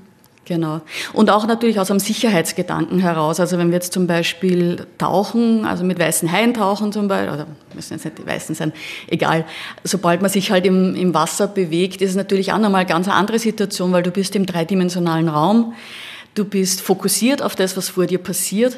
Genau. 0.47 0.79
Und 1.11 1.29
auch 1.29 1.45
natürlich 1.45 1.77
aus 1.77 1.91
einem 1.91 1.99
Sicherheitsgedanken 1.99 2.99
heraus. 2.99 3.41
Also 3.41 3.57
wenn 3.57 3.67
wir 3.67 3.75
jetzt 3.75 3.91
zum 3.91 4.07
Beispiel 4.07 4.87
tauchen, 4.97 5.65
also 5.65 5.83
mit 5.83 5.99
weißen 5.99 6.31
Haien 6.31 6.53
tauchen 6.53 6.93
zum 6.93 7.09
Beispiel, 7.09 7.33
oder 7.33 7.47
müssen 7.73 7.95
jetzt 7.95 8.05
nicht 8.05 8.17
die 8.17 8.25
weißen 8.25 8.55
sein, 8.55 8.71
egal. 9.07 9.43
Sobald 9.83 10.21
man 10.21 10.31
sich 10.31 10.49
halt 10.49 10.65
im, 10.65 10.95
im 10.95 11.13
Wasser 11.13 11.47
bewegt, 11.47 12.01
ist 12.01 12.11
es 12.11 12.15
natürlich 12.15 12.53
auch 12.53 12.59
nochmal 12.59 12.81
eine 12.81 12.89
ganz 12.89 13.09
andere 13.09 13.39
Situation, 13.39 13.91
weil 13.91 14.03
du 14.03 14.11
bist 14.11 14.37
im 14.37 14.45
dreidimensionalen 14.45 15.27
Raum, 15.27 15.73
du 16.33 16.45
bist 16.45 16.79
fokussiert 16.79 17.41
auf 17.41 17.57
das, 17.57 17.75
was 17.75 17.89
vor 17.89 18.05
dir 18.05 18.19
passiert 18.19 18.77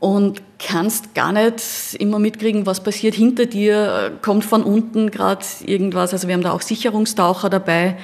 und 0.00 0.40
kannst 0.58 1.14
gar 1.14 1.32
nicht 1.32 1.96
immer 1.98 2.18
mitkriegen, 2.18 2.64
was 2.64 2.82
passiert 2.82 3.14
hinter 3.14 3.44
dir, 3.44 4.12
kommt 4.22 4.46
von 4.46 4.62
unten 4.62 5.10
gerade 5.10 5.44
irgendwas. 5.66 6.14
Also 6.14 6.28
wir 6.28 6.34
haben 6.34 6.42
da 6.42 6.52
auch 6.52 6.62
Sicherungstaucher 6.62 7.50
dabei. 7.50 7.98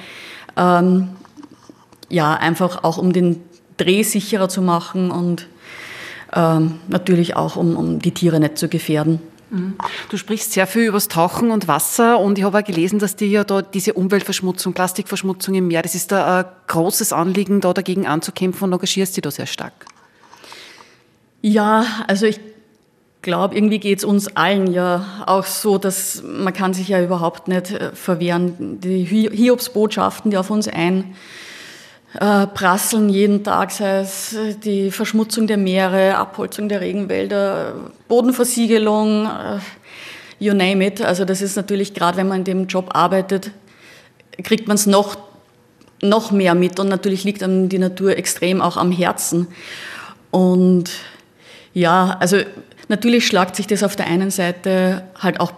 Ähm, 0.55 1.15
ja, 2.11 2.33
einfach 2.33 2.83
auch 2.83 2.97
um 2.97 3.13
den 3.13 3.41
Dreh 3.77 4.03
sicherer 4.03 4.49
zu 4.49 4.61
machen 4.61 5.11
und 5.11 5.47
ähm, 6.33 6.79
natürlich 6.87 7.35
auch 7.35 7.55
um, 7.55 7.75
um 7.75 7.99
die 7.99 8.11
Tiere 8.11 8.39
nicht 8.39 8.57
zu 8.57 8.67
gefährden. 8.67 9.21
Mhm. 9.49 9.75
Du 10.09 10.17
sprichst 10.17 10.53
sehr 10.53 10.67
viel 10.67 10.83
über 10.83 10.97
das 10.97 11.07
Tauchen 11.07 11.51
und 11.51 11.67
Wasser 11.67 12.19
und 12.19 12.37
ich 12.37 12.43
habe 12.43 12.57
auch 12.57 12.63
gelesen, 12.63 12.99
dass 12.99 13.15
dir 13.15 13.27
ja 13.27 13.43
da 13.43 13.61
diese 13.61 13.93
Umweltverschmutzung, 13.93 14.73
Plastikverschmutzung 14.73 15.55
im 15.55 15.67
Meer, 15.67 15.81
das 15.81 15.95
ist 15.95 16.11
da 16.11 16.39
ein 16.39 16.45
großes 16.67 17.11
Anliegen, 17.11 17.59
da 17.59 17.73
dagegen 17.73 18.07
anzukämpfen 18.07 18.65
und 18.65 18.73
engagierst 18.73 19.17
dich 19.17 19.21
da 19.21 19.31
sehr 19.31 19.47
stark. 19.47 19.73
Ja, 21.41 21.85
also 22.07 22.27
ich 22.27 22.39
glaube, 23.21 23.55
irgendwie 23.55 23.79
geht 23.79 23.99
es 23.99 24.03
uns 24.03 24.35
allen 24.35 24.71
ja 24.71 25.23
auch 25.25 25.45
so, 25.45 25.77
dass 25.77 26.23
man 26.23 26.53
kann 26.53 26.73
sich 26.73 26.87
ja 26.87 27.01
überhaupt 27.01 27.47
nicht 27.47 27.71
äh, 27.71 27.91
verwehren. 27.93 28.79
Die 28.79 29.03
Hiobsbotschaften, 29.03 30.31
die 30.31 30.37
auf 30.37 30.49
uns 30.49 30.67
ein 30.67 31.15
äh, 32.19 32.47
prasseln 32.47 33.09
jeden 33.09 33.43
Tag, 33.43 33.71
sei 33.71 33.99
es 33.99 34.33
äh, 34.33 34.55
die 34.55 34.91
Verschmutzung 34.91 35.47
der 35.47 35.57
Meere, 35.57 36.17
Abholzung 36.17 36.67
der 36.67 36.81
Regenwälder, 36.81 37.73
Bodenversiegelung, 38.07 39.25
äh, 39.25 39.59
you 40.39 40.53
name 40.53 40.85
it. 40.85 41.01
Also 41.01 41.23
das 41.23 41.41
ist 41.41 41.55
natürlich 41.55 41.93
gerade, 41.93 42.17
wenn 42.17 42.27
man 42.27 42.39
in 42.39 42.43
dem 42.43 42.67
Job 42.67 42.89
arbeitet, 42.93 43.51
kriegt 44.43 44.67
man 44.67 44.75
es 44.75 44.87
noch, 44.87 45.17
noch 46.01 46.31
mehr 46.31 46.55
mit 46.55 46.79
und 46.79 46.89
natürlich 46.89 47.23
liegt 47.23 47.43
einem 47.43 47.69
die 47.69 47.79
Natur 47.79 48.17
extrem 48.17 48.61
auch 48.61 48.75
am 48.75 48.91
Herzen. 48.91 49.47
Und 50.31 50.89
ja, 51.73 52.17
also 52.19 52.37
natürlich 52.89 53.25
schlagt 53.25 53.55
sich 53.55 53.67
das 53.67 53.83
auf 53.83 53.95
der 53.95 54.07
einen 54.07 54.31
Seite 54.31 55.03
halt 55.17 55.39
auch 55.39 55.53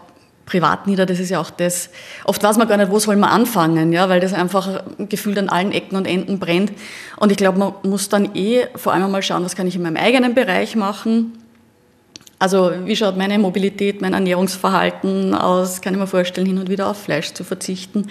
privat 0.46 0.88
nieder. 0.88 1.06
Das 1.06 1.20
ist 1.20 1.30
ja 1.30 1.40
auch 1.40 1.50
das. 1.50 1.90
Oft 2.26 2.44
weiß 2.44 2.58
man 2.58 2.68
gar 2.68 2.78
nicht, 2.78 2.92
wo 2.92 3.00
soll 3.00 3.16
man 3.16 3.30
anfangen, 3.30 3.94
ja, 3.94 4.10
weil 4.10 4.20
das 4.20 4.34
einfach 4.34 4.84
gefühlt 4.98 5.38
an 5.38 5.50
allen 5.50 5.72
Ecken 5.72 5.96
und 5.96 6.06
Enden 6.06 6.40
brennt. 6.40 6.72
Und 7.18 7.32
ich 7.32 7.38
glaube, 7.38 7.60
man 7.60 7.74
muss 7.84 8.10
dann 8.10 8.36
eh 8.36 8.68
vor 8.76 8.94
allem 8.94 9.10
mal 9.12 9.22
schauen, 9.22 9.44
was 9.44 9.56
kann 9.56 9.68
ich 9.68 9.76
in 9.76 9.82
meinem 9.82 9.98
eigenen 9.98 10.34
Bereich 10.34 10.76
machen. 10.76 11.34
Also 12.40 12.72
wie 12.84 12.96
schaut 12.96 13.16
meine 13.16 13.40
Mobilität, 13.40 14.02
mein 14.02 14.14
Ernährungsverhalten 14.14 15.34
aus? 15.34 15.82
Kann 15.82 15.94
ich 15.94 16.00
mir 16.00 16.08
vorstellen, 16.08 16.46
hin 16.46 16.58
und 16.58 16.70
wieder 16.70 16.90
auf 16.90 17.02
Fleisch 17.02 17.34
zu 17.34 17.46
verzichten, 17.46 18.08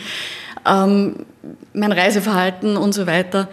ähm, 0.66 1.26
mein 1.74 1.92
Reiseverhalten 1.92 2.78
und 2.78 2.94
so 2.94 3.06
weiter. 3.06 3.48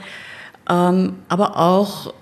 Ähm, 0.69 1.15
aber 1.27 1.57
auch 1.57 2.13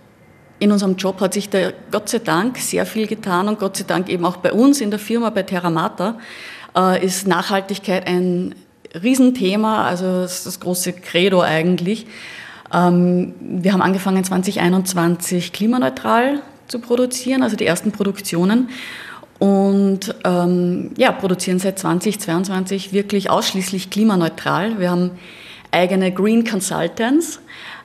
in 0.60 0.72
unserem 0.72 0.96
Job 0.96 1.22
hat 1.22 1.34
sich 1.34 1.50
da 1.50 1.72
Gott 1.92 2.10
sei 2.10 2.20
Dank 2.20 2.58
sehr 2.58 2.86
viel 2.86 3.08
getan 3.08 3.48
und 3.48 3.60
Gott 3.60 3.78
sei 3.78 3.84
Dank 3.86 4.10
eben 4.10 4.26
auch 4.26 4.38
bei 4.38 4.52
uns 4.52 4.82
in 4.82 4.90
der 4.90 5.00
Firma, 5.00 5.30
bei 5.30 5.44
Terramata, 5.44 6.18
äh, 6.76 7.06
ist 7.06 7.28
Nachhaltigkeit 7.28 8.08
ein 8.08 8.56
Riesenthema, 9.02 9.86
also 9.86 10.22
das, 10.22 10.44
das 10.44 10.60
große 10.60 10.94
Credo 10.94 11.42
eigentlich. 11.42 12.08
Ähm, 12.74 13.34
wir 13.40 13.74
haben 13.74 13.82
angefangen 13.82 14.24
2021 14.24 15.54
klimaneutral 15.54 16.42
zu 16.68 16.80
produzieren, 16.80 17.44
also 17.44 17.56
die 17.56 17.66
ersten 17.66 17.92
Produktionen 17.92 18.70
und 19.40 20.16
ähm, 20.24 20.92
ja, 20.98 21.12
produzieren 21.12 21.60
seit 21.60 21.78
2022 21.80 22.92
wirklich 22.92 23.30
ausschließlich 23.30 23.90
klimaneutral. 23.90 24.80
Wir 24.80 24.90
haben 24.90 25.12
eigene 25.72 26.12
Green 26.12 26.44
Consultants, 26.44 27.40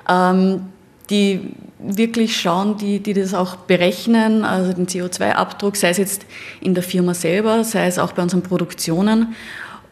ähm, 0.09 0.63
die 1.11 1.41
wirklich 1.79 2.41
schauen, 2.41 2.77
die, 2.77 3.01
die 3.01 3.13
das 3.13 3.35
auch 3.35 3.57
berechnen, 3.57 4.45
also 4.45 4.73
den 4.73 4.87
CO2-Abdruck, 4.87 5.77
sei 5.77 5.91
es 5.91 5.99
jetzt 5.99 6.27
in 6.61 6.75
der 6.75 6.83
Firma 6.83 7.15
selber, 7.15 7.65
sei 7.65 7.87
es 7.87 7.99
auch 7.99 8.13
bei 8.13 8.23
unseren 8.23 8.43
Produktionen. 8.43 9.35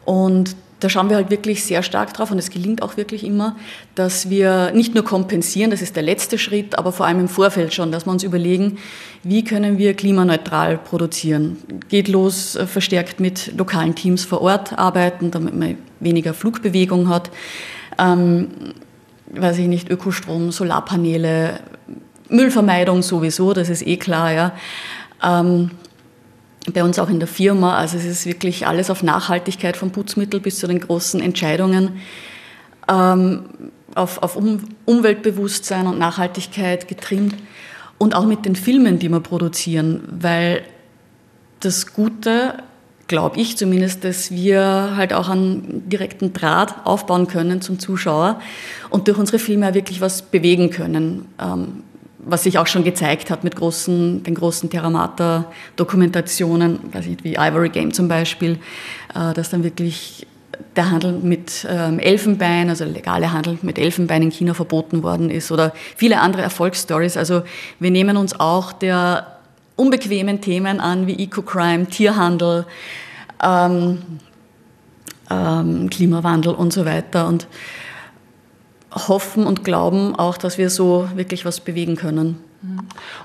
Und 0.05 0.55
da 0.81 0.89
schauen 0.89 1.09
wir 1.09 1.15
halt 1.15 1.29
wirklich 1.29 1.63
sehr 1.63 1.83
stark 1.83 2.13
drauf 2.13 2.31
und 2.31 2.39
es 2.39 2.49
gelingt 2.49 2.81
auch 2.81 2.97
wirklich 2.97 3.23
immer, 3.23 3.55
dass 3.93 4.29
wir 4.31 4.71
nicht 4.71 4.95
nur 4.95 5.03
kompensieren, 5.03 5.69
das 5.69 5.81
ist 5.81 5.95
der 5.95 6.03
letzte 6.03 6.39
Schritt, 6.39 6.77
aber 6.77 6.91
vor 6.91 7.05
allem 7.05 7.19
im 7.19 7.27
Vorfeld 7.27 7.73
schon, 7.73 7.91
dass 7.91 8.07
wir 8.07 8.11
uns 8.11 8.23
überlegen, 8.23 8.79
wie 9.23 9.43
können 9.43 9.77
wir 9.77 9.93
klimaneutral 9.93 10.79
produzieren. 10.79 11.57
Geht 11.89 12.07
los 12.07 12.55
äh, 12.55 12.65
verstärkt 12.65 13.19
mit 13.19 13.53
lokalen 13.57 13.93
Teams 13.93 14.25
vor 14.25 14.41
Ort 14.41 14.77
arbeiten, 14.77 15.29
damit 15.29 15.55
man 15.55 15.77
weniger 15.99 16.33
Flugbewegung 16.33 17.09
hat. 17.09 17.29
Ähm, 17.99 18.47
weiß 19.33 19.57
ich 19.59 19.67
nicht, 19.67 19.89
Ökostrom, 19.89 20.51
Solarpaneele, 20.51 21.59
Müllvermeidung 22.29 23.01
sowieso, 23.01 23.53
das 23.53 23.69
ist 23.69 23.85
eh 23.85 23.97
klar, 23.97 24.31
ja. 24.31 24.53
Ähm, 25.23 25.71
bei 26.73 26.83
uns 26.83 26.99
auch 26.99 27.09
in 27.09 27.19
der 27.19 27.27
Firma, 27.27 27.77
also 27.77 27.97
es 27.97 28.05
ist 28.05 28.25
wirklich 28.25 28.67
alles 28.67 28.89
auf 28.89 29.03
Nachhaltigkeit 29.03 29.77
vom 29.77 29.91
Putzmittel 29.91 30.39
bis 30.39 30.59
zu 30.59 30.67
den 30.67 30.79
großen 30.79 31.19
Entscheidungen, 31.19 32.01
ähm, 32.87 33.45
auf, 33.95 34.21
auf 34.21 34.35
um 34.35 34.59
Umweltbewusstsein 34.85 35.87
und 35.87 35.97
Nachhaltigkeit 35.97 36.87
getrimmt 36.87 37.35
und 37.97 38.15
auch 38.15 38.25
mit 38.25 38.45
den 38.45 38.55
Filmen, 38.55 38.99
die 38.99 39.09
wir 39.09 39.19
produzieren, 39.19 40.03
weil 40.09 40.63
das 41.59 41.93
Gute 41.93 42.55
glaube 43.11 43.39
ich 43.39 43.55
zumindest, 43.57 44.03
dass 44.05 44.31
wir 44.31 44.93
halt 44.95 45.11
auch 45.11 45.27
einen 45.27 45.89
direkten 45.89 46.31
Draht 46.31 46.85
aufbauen 46.85 47.27
können 47.27 47.59
zum 47.61 47.77
Zuschauer 47.77 48.39
und 48.89 49.09
durch 49.09 49.17
unsere 49.17 49.37
Filme 49.37 49.73
wirklich 49.73 49.99
was 49.99 50.21
bewegen 50.21 50.69
können. 50.69 51.25
Ähm, 51.39 51.83
was 52.23 52.43
sich 52.43 52.57
auch 52.57 52.67
schon 52.67 52.85
gezeigt 52.85 53.29
hat 53.29 53.43
mit 53.43 53.57
großen, 53.57 54.23
den 54.23 54.35
großen 54.35 54.69
Terramata-Dokumentationen, 54.69 56.79
wie 57.23 57.33
Ivory 57.33 57.67
Game 57.69 57.91
zum 57.91 58.07
Beispiel, 58.07 58.59
äh, 59.13 59.33
dass 59.33 59.49
dann 59.49 59.65
wirklich 59.65 60.25
der 60.77 60.89
Handel 60.89 61.11
mit 61.11 61.67
ähm, 61.69 61.99
Elfenbein, 61.99 62.69
also 62.69 62.85
legale 62.85 63.33
Handel 63.33 63.57
mit 63.61 63.77
Elfenbein 63.77 64.21
in 64.21 64.31
China 64.31 64.53
verboten 64.53 65.03
worden 65.03 65.29
ist 65.29 65.51
oder 65.51 65.73
viele 65.97 66.21
andere 66.21 66.43
Erfolgsstories. 66.43 67.17
Also 67.17 67.41
wir 67.79 67.91
nehmen 67.91 68.15
uns 68.15 68.39
auch 68.39 68.71
der 68.71 69.40
unbequemen 69.75 70.41
Themen 70.41 70.79
an 70.79 71.07
wie 71.07 71.23
Eco-Crime, 71.23 71.87
Tierhandel, 71.87 72.65
ähm, 73.43 73.99
ähm, 75.29 75.89
Klimawandel 75.89 76.53
und 76.53 76.73
so 76.73 76.85
weiter 76.85 77.27
und 77.27 77.47
hoffen 78.93 79.45
und 79.45 79.63
glauben 79.63 80.15
auch, 80.15 80.37
dass 80.37 80.57
wir 80.57 80.69
so 80.69 81.07
wirklich 81.15 81.45
was 81.45 81.61
bewegen 81.61 81.95
können. 81.95 82.43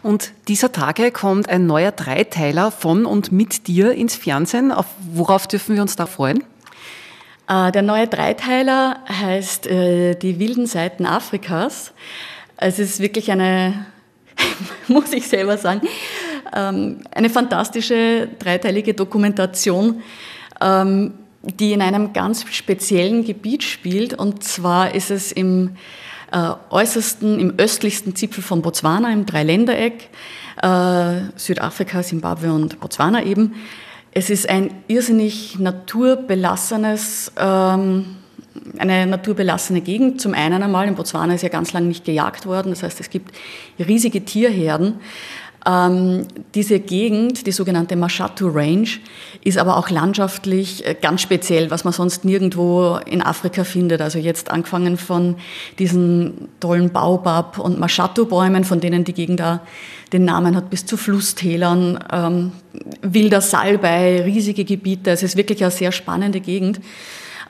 Und 0.02 0.32
dieser 0.48 0.72
Tage 0.72 1.10
kommt 1.10 1.48
ein 1.48 1.66
neuer 1.66 1.92
Dreiteiler 1.92 2.70
von 2.70 3.04
und 3.04 3.32
mit 3.32 3.66
dir 3.66 3.92
ins 3.92 4.16
Fernsehen. 4.16 4.72
Auf 4.72 4.86
worauf 5.12 5.46
dürfen 5.46 5.74
wir 5.74 5.82
uns 5.82 5.96
da 5.96 6.06
freuen? 6.06 6.42
Äh, 7.48 7.70
der 7.72 7.82
neue 7.82 8.08
Dreiteiler 8.08 8.98
heißt 9.08 9.66
äh, 9.66 10.14
Die 10.14 10.38
wilden 10.38 10.66
Seiten 10.66 11.04
Afrikas. 11.04 11.92
Es 12.56 12.78
ist 12.78 13.00
wirklich 13.00 13.30
eine, 13.30 13.86
muss 14.88 15.12
ich 15.12 15.28
selber 15.28 15.58
sagen, 15.58 15.82
eine 16.58 17.30
fantastische 17.30 18.28
dreiteilige 18.38 18.94
Dokumentation, 18.94 20.02
ähm, 20.60 21.12
die 21.42 21.72
in 21.72 21.82
einem 21.82 22.12
ganz 22.12 22.44
speziellen 22.50 23.24
Gebiet 23.24 23.62
spielt. 23.62 24.14
Und 24.14 24.42
zwar 24.42 24.94
ist 24.94 25.10
es 25.10 25.32
im 25.32 25.76
äh, 26.32 26.50
äußersten, 26.70 27.38
im 27.38 27.54
östlichsten 27.58 28.16
Zipfel 28.16 28.42
von 28.42 28.62
Botswana, 28.62 29.12
im 29.12 29.26
Dreiländereck, 29.26 30.08
äh, 30.62 31.20
Südafrika, 31.36 32.02
Simbabwe 32.02 32.52
und 32.52 32.80
Botswana 32.80 33.22
eben. 33.22 33.54
Es 34.12 34.30
ist 34.30 34.48
ein 34.48 34.70
irrsinnig 34.88 35.58
naturbelassenes, 35.58 37.32
ähm, 37.38 38.16
eine 38.78 39.06
naturbelassene 39.06 39.82
Gegend. 39.82 40.20
Zum 40.20 40.34
einen 40.34 40.62
einmal, 40.62 40.88
in 40.88 40.94
Botswana 40.94 41.34
ist 41.34 41.42
ja 41.42 41.50
ganz 41.50 41.72
lange 41.72 41.88
nicht 41.88 42.04
gejagt 42.04 42.46
worden, 42.46 42.70
das 42.70 42.82
heißt, 42.82 42.98
es 43.00 43.10
gibt 43.10 43.34
riesige 43.78 44.24
Tierherden. 44.24 44.94
Ähm, 45.66 46.26
diese 46.54 46.78
Gegend, 46.78 47.46
die 47.46 47.52
sogenannte 47.52 47.96
Mashatu 47.96 48.48
Range, 48.48 48.88
ist 49.42 49.58
aber 49.58 49.76
auch 49.76 49.90
landschaftlich 49.90 50.86
äh, 50.86 50.94
ganz 51.00 51.22
speziell, 51.22 51.72
was 51.72 51.82
man 51.82 51.92
sonst 51.92 52.24
nirgendwo 52.24 52.98
in 53.04 53.20
Afrika 53.20 53.64
findet. 53.64 54.00
Also 54.00 54.18
jetzt 54.18 54.50
angefangen 54.50 54.96
von 54.96 55.34
diesen 55.80 56.48
tollen 56.60 56.90
Baobab- 56.90 57.58
und 57.58 57.80
Mashatu-Bäumen, 57.80 58.62
von 58.62 58.80
denen 58.80 59.02
die 59.02 59.12
Gegend 59.12 59.40
da 59.40 59.60
den 60.12 60.24
Namen 60.24 60.54
hat, 60.54 60.70
bis 60.70 60.86
zu 60.86 60.96
Flusstälern, 60.96 61.98
ähm, 62.12 62.52
wilder 63.02 63.40
Salbei, 63.40 64.22
riesige 64.22 64.64
Gebiete. 64.64 65.10
Es 65.10 65.24
ist 65.24 65.36
wirklich 65.36 65.64
eine 65.64 65.72
sehr 65.72 65.90
spannende 65.90 66.40
Gegend. 66.40 66.80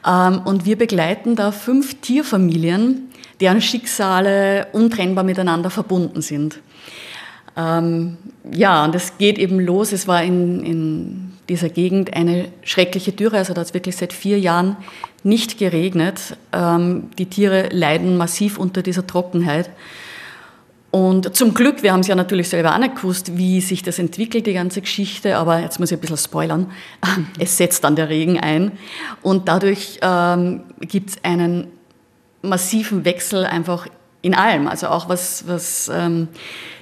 Ähm, 0.06 0.40
und 0.46 0.64
wir 0.64 0.78
begleiten 0.78 1.36
da 1.36 1.52
fünf 1.52 2.00
Tierfamilien, 2.00 3.10
deren 3.40 3.60
Schicksale 3.60 4.68
untrennbar 4.72 5.22
miteinander 5.24 5.68
verbunden 5.68 6.22
sind. 6.22 6.60
Ähm, 7.56 8.18
ja, 8.52 8.84
und 8.84 8.94
es 8.94 9.18
geht 9.18 9.38
eben 9.38 9.60
los. 9.60 9.92
Es 9.92 10.06
war 10.06 10.22
in, 10.22 10.62
in 10.62 11.32
dieser 11.48 11.68
Gegend 11.68 12.14
eine 12.14 12.48
schreckliche 12.62 13.12
Dürre, 13.12 13.38
also 13.38 13.54
da 13.54 13.60
hat 13.60 13.68
es 13.68 13.74
wirklich 13.74 13.96
seit 13.96 14.12
vier 14.12 14.38
Jahren 14.38 14.76
nicht 15.22 15.58
geregnet. 15.58 16.36
Ähm, 16.52 17.10
die 17.18 17.26
Tiere 17.26 17.68
leiden 17.70 18.16
massiv 18.16 18.58
unter 18.58 18.82
dieser 18.82 19.06
Trockenheit. 19.06 19.70
Und 20.90 21.36
zum 21.36 21.52
Glück, 21.52 21.82
wir 21.82 21.92
haben 21.92 22.00
es 22.00 22.06
ja 22.06 22.14
natürlich 22.14 22.48
selber 22.48 22.72
auch 22.74 22.78
nicht 22.78 22.96
gewusst, 22.96 23.36
wie 23.36 23.60
sich 23.60 23.82
das 23.82 23.98
entwickelt, 23.98 24.46
die 24.46 24.54
ganze 24.54 24.80
Geschichte, 24.80 25.36
aber 25.36 25.60
jetzt 25.60 25.78
muss 25.78 25.90
ich 25.90 25.98
ein 25.98 26.00
bisschen 26.00 26.16
spoilern. 26.16 26.70
Es 27.38 27.56
setzt 27.56 27.84
dann 27.84 27.96
der 27.96 28.08
Regen 28.08 28.40
ein 28.40 28.72
und 29.22 29.48
dadurch 29.48 29.98
ähm, 30.00 30.62
gibt 30.80 31.10
es 31.10 31.24
einen 31.24 31.68
massiven 32.40 33.04
Wechsel 33.04 33.44
einfach 33.44 33.88
in 34.22 34.34
allem, 34.34 34.68
also 34.68 34.88
auch 34.88 35.08
was, 35.08 35.46
was 35.46 35.90
ähm, 35.92 36.28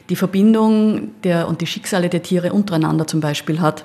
die 0.09 0.17
Verbindung 0.17 1.11
der, 1.23 1.49
und 1.49 1.61
die 1.61 1.67
Schicksale 1.67 2.09
der 2.09 2.23
Tiere 2.23 2.53
untereinander 2.53 3.07
zum 3.07 3.21
Beispiel 3.21 3.61
hat. 3.61 3.85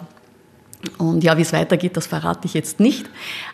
Und 0.98 1.24
ja, 1.24 1.38
wie 1.38 1.42
es 1.42 1.54
weitergeht, 1.54 1.98
das 1.98 2.08
verrate 2.08 2.46
ich 2.46 2.54
jetzt 2.54 2.80
nicht, 2.80 3.10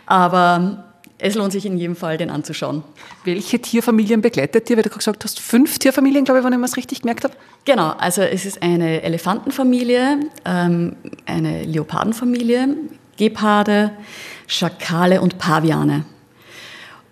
aber 0.05 0.85
es 1.17 1.35
lohnt 1.35 1.51
sich 1.51 1.65
in 1.65 1.77
jedem 1.77 1.95
Fall, 1.95 2.17
den 2.17 2.29
anzuschauen. 2.29 2.83
Welche 3.23 3.59
Tierfamilien 3.59 4.21
begleitet 4.21 4.69
ihr? 4.69 4.75
Weil 4.75 4.83
du 4.83 4.89
gesagt 4.89 5.23
hast, 5.23 5.39
fünf 5.39 5.79
Tierfamilien, 5.79 6.25
glaube 6.25 6.39
ich, 6.39 6.45
wenn 6.45 6.53
ich 6.53 6.59
es 6.59 6.77
richtig 6.77 7.01
gemerkt 7.01 7.23
habe. 7.23 7.33
Genau, 7.63 7.91
also 7.97 8.21
es 8.21 8.45
ist 8.45 8.61
eine 8.61 9.01
Elefantenfamilie, 9.01 10.19
ähm, 10.43 10.95
eine 11.25 11.63
Leopardenfamilie, 11.63 12.75
Geparde, 13.17 13.91
Schakale 14.47 15.21
und 15.21 15.37
Paviane. 15.37 16.05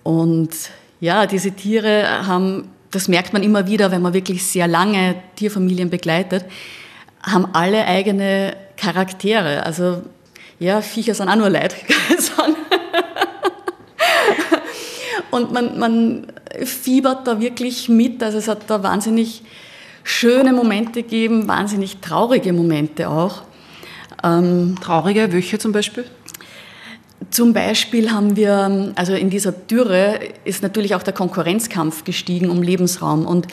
Und 0.03 0.51
ja, 0.99 1.25
diese 1.25 1.51
Tiere 1.51 2.27
haben, 2.27 2.69
das 2.93 3.07
merkt 3.07 3.33
man 3.33 3.43
immer 3.43 3.67
wieder, 3.67 3.91
wenn 3.91 4.01
man 4.01 4.13
wirklich 4.13 4.45
sehr 4.45 4.67
lange 4.67 5.15
Tierfamilien 5.35 5.89
begleitet, 5.89 6.45
haben 7.21 7.47
alle 7.53 7.85
eigene 7.85 8.55
Charaktere. 8.77 9.65
Also 9.65 10.03
ja, 10.59 10.81
Viecher 10.81 11.13
sind 11.15 11.29
auch 11.29 11.35
nur 11.35 11.49
Leid. 11.49 11.75
Und 15.31 15.51
man, 15.51 15.79
man 15.79 16.27
fiebert 16.63 17.25
da 17.27 17.39
wirklich 17.41 17.89
mit. 17.89 18.21
Also 18.21 18.37
es 18.37 18.47
hat 18.47 18.69
da 18.69 18.83
wahnsinnig 18.83 19.41
schöne 20.03 20.53
Momente 20.53 21.01
gegeben, 21.01 21.47
wahnsinnig 21.47 21.97
traurige 21.97 22.53
Momente 22.53 23.09
auch. 23.09 23.41
Ähm, 24.23 24.75
traurige, 24.79 25.33
welche 25.33 25.57
zum 25.57 25.71
Beispiel? 25.71 26.05
Zum 27.33 27.51
Beispiel 27.51 28.11
haben 28.11 28.35
wir, 28.35 28.93
also 28.95 29.13
in 29.13 29.31
dieser 29.31 29.51
Dürre 29.51 30.19
ist 30.43 30.61
natürlich 30.61 30.93
auch 30.93 31.01
der 31.01 31.15
Konkurrenzkampf 31.15 32.03
gestiegen 32.03 32.51
um 32.51 32.61
Lebensraum. 32.61 33.25
Und 33.25 33.47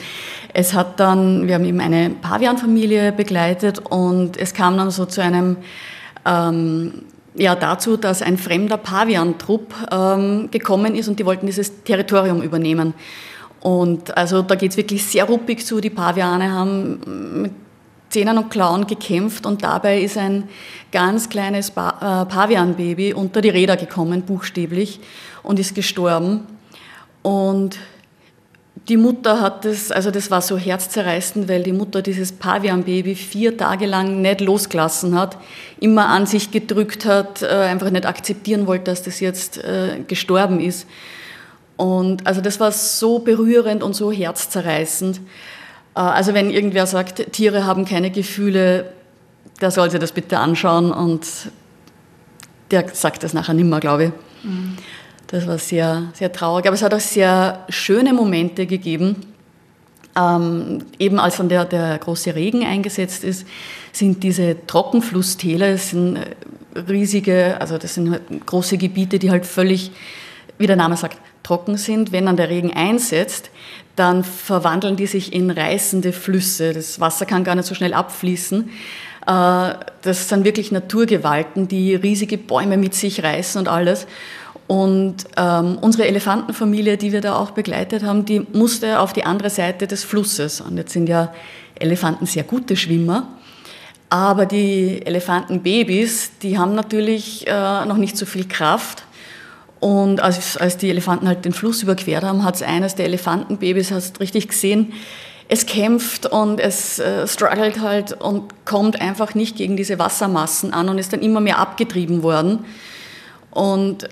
es 0.53 0.75
hat 0.75 0.99
dann, 0.99 1.47
wir 1.47 1.55
haben 1.55 1.65
eben 1.65 1.79
eine 1.79 2.11
Pavianfamilie 2.11 3.11
begleitet 3.11 3.79
und 3.79 4.37
es 4.37 4.53
kam 4.53 4.77
dann 4.77 4.91
so 4.91 5.07
zu 5.07 5.23
einem 5.23 5.57
ähm, 6.27 7.05
ja, 7.33 7.55
dazu, 7.55 7.97
dass 7.97 8.21
ein 8.21 8.37
fremder 8.37 8.77
Pavian-Trupp 8.77 9.73
ähm, 9.91 10.51
gekommen 10.51 10.93
ist 10.93 11.07
und 11.07 11.17
die 11.17 11.25
wollten 11.25 11.47
dieses 11.47 11.83
Territorium 11.83 12.43
übernehmen. 12.43 12.93
Und 13.61 14.15
also 14.15 14.43
da 14.43 14.53
geht 14.53 14.69
es 14.69 14.77
wirklich 14.77 15.03
sehr 15.03 15.23
ruppig 15.23 15.65
zu. 15.65 15.81
Die 15.81 15.89
Paviane 15.89 16.51
haben 16.51 17.41
mit 17.41 17.51
Zähnen 18.11 18.37
und 18.37 18.49
Klauen 18.49 18.85
gekämpft 18.85 19.45
und 19.45 19.63
dabei 19.63 20.01
ist 20.01 20.17
ein 20.17 20.49
ganz 20.91 21.29
kleines 21.29 21.71
pa 21.71 22.23
äh, 22.23 22.25
Pavianbaby 22.25 23.13
unter 23.13 23.41
die 23.41 23.49
Räder 23.49 23.77
gekommen, 23.77 24.23
buchstäblich, 24.23 24.99
und 25.43 25.59
ist 25.59 25.73
gestorben. 25.73 26.45
Und 27.21 27.79
die 28.89 28.97
Mutter 28.97 29.39
hat 29.39 29.63
das, 29.63 29.91
also 29.91 30.11
das 30.11 30.29
war 30.29 30.41
so 30.41 30.57
herzzerreißend, 30.57 31.47
weil 31.47 31.63
die 31.63 31.71
Mutter 31.71 32.01
dieses 32.01 32.31
Pavian-Baby 32.31 33.15
vier 33.15 33.55
Tage 33.55 33.85
lang 33.85 34.21
nicht 34.21 34.41
losgelassen 34.41 35.17
hat, 35.17 35.37
immer 35.79 36.07
an 36.07 36.25
sich 36.25 36.51
gedrückt 36.51 37.05
hat, 37.05 37.41
äh, 37.43 37.47
einfach 37.47 37.91
nicht 37.91 38.05
akzeptieren 38.05 38.67
wollte, 38.67 38.85
dass 38.85 39.03
das 39.03 39.19
jetzt 39.19 39.57
äh, 39.59 39.99
gestorben 40.07 40.59
ist. 40.59 40.87
Und 41.77 42.27
also 42.27 42.41
das 42.41 42.59
war 42.59 42.71
so 42.71 43.19
berührend 43.19 43.83
und 43.83 43.93
so 43.93 44.11
herzzerreißend. 44.11 45.21
Äh, 45.95 45.99
also 45.99 46.33
wenn 46.33 46.49
irgendwer 46.49 46.85
sagt, 46.85 47.33
Tiere 47.33 47.65
haben 47.65 47.85
keine 47.85 48.11
Gefühle, 48.11 48.91
der 49.59 49.71
soll 49.71 49.91
sich 49.91 49.99
das 49.99 50.11
bitte 50.11 50.39
anschauen 50.39 50.91
und 50.91 51.25
der 52.71 52.87
sagt 52.93 53.23
das 53.23 53.33
nachher 53.33 53.53
nimmer, 53.53 53.79
glaube 53.79 54.05
ich. 54.05 54.11
Mhm. 54.43 54.77
Das 55.27 55.47
war 55.47 55.57
sehr, 55.57 56.09
sehr 56.13 56.31
traurig. 56.31 56.65
Aber 56.65 56.75
es 56.75 56.81
hat 56.81 56.93
auch 56.93 56.99
sehr 56.99 57.65
schöne 57.69 58.13
Momente 58.13 58.65
gegeben. 58.65 59.15
Ähm, 60.15 60.85
eben 60.99 61.19
als 61.19 61.37
dann 61.37 61.47
der, 61.47 61.63
der 61.63 61.97
große 61.97 62.35
Regen 62.35 62.65
eingesetzt 62.65 63.23
ist, 63.23 63.47
sind 63.93 64.23
diese 64.23 64.57
Trockenflusstäler, 64.67 65.71
das 65.71 65.91
sind 65.91 66.17
äh, 66.17 66.79
riesige, 66.79 67.59
also 67.61 67.77
das 67.77 67.93
sind 67.93 68.11
halt 68.11 68.45
große 68.45 68.77
Gebiete, 68.77 69.19
die 69.19 69.31
halt 69.31 69.45
völlig, 69.45 69.91
wie 70.61 70.67
der 70.67 70.75
Name 70.75 70.95
sagt, 70.97 71.17
trocken 71.43 71.77
sind. 71.77 72.11
Wenn 72.11 72.25
dann 72.25 72.37
der 72.37 72.49
Regen 72.49 72.73
einsetzt, 72.73 73.49
dann 73.95 74.23
verwandeln 74.23 74.95
die 74.95 75.07
sich 75.07 75.33
in 75.33 75.51
reißende 75.51 76.13
Flüsse. 76.13 76.73
Das 76.73 76.99
Wasser 76.99 77.25
kann 77.25 77.43
gar 77.43 77.55
nicht 77.55 77.67
so 77.67 77.75
schnell 77.75 77.93
abfließen. 77.93 78.69
Äh, 79.27 79.73
das 80.01 80.29
sind 80.29 80.45
wirklich 80.45 80.71
Naturgewalten, 80.71 81.67
die 81.67 81.95
riesige 81.95 82.37
Bäume 82.37 82.77
mit 82.77 82.93
sich 82.93 83.23
reißen 83.23 83.59
und 83.59 83.67
alles. 83.67 84.07
Und 84.67 85.25
ähm, 85.35 85.77
unsere 85.81 86.07
Elefantenfamilie, 86.07 86.95
die 86.95 87.11
wir 87.11 87.19
da 87.19 87.35
auch 87.35 87.51
begleitet 87.51 88.03
haben, 88.03 88.23
die 88.23 88.39
musste 88.53 88.99
auf 88.99 89.11
die 89.11 89.25
andere 89.25 89.49
Seite 89.49 89.85
des 89.85 90.05
Flusses. 90.05 90.61
Und 90.61 90.77
jetzt 90.77 90.93
sind 90.93 91.09
ja 91.09 91.33
Elefanten 91.75 92.25
sehr 92.25 92.43
gute 92.43 92.77
Schwimmer. 92.77 93.27
Aber 94.09 94.45
die 94.45 95.05
Elefantenbabys, 95.05 96.31
die 96.41 96.57
haben 96.57 96.75
natürlich 96.75 97.45
äh, 97.47 97.85
noch 97.85 97.97
nicht 97.97 98.17
so 98.17 98.25
viel 98.25 98.47
Kraft. 98.47 99.03
Und 99.81 100.21
als, 100.21 100.57
als 100.57 100.77
die 100.77 100.91
Elefanten 100.91 101.27
halt 101.27 101.43
den 101.43 101.53
Fluss 101.53 101.81
überquert 101.81 102.23
haben, 102.23 102.45
hat 102.45 102.55
es 102.55 102.61
eines 102.61 102.93
der 102.93 103.05
Elefantenbabys, 103.05 103.91
hast 103.91 104.19
richtig 104.19 104.47
gesehen, 104.47 104.93
es 105.47 105.65
kämpft 105.65 106.27
und 106.27 106.59
es 106.59 106.99
äh, 106.99 107.27
struggelt 107.27 107.81
halt 107.81 108.13
und 108.13 108.63
kommt 108.63 109.01
einfach 109.01 109.33
nicht 109.33 109.57
gegen 109.57 109.75
diese 109.75 109.97
Wassermassen 109.97 110.71
an 110.71 110.87
und 110.87 110.99
ist 110.99 111.11
dann 111.11 111.21
immer 111.21 111.41
mehr 111.41 111.57
abgetrieben 111.57 112.21
worden. 112.21 112.63
Und 113.49 114.07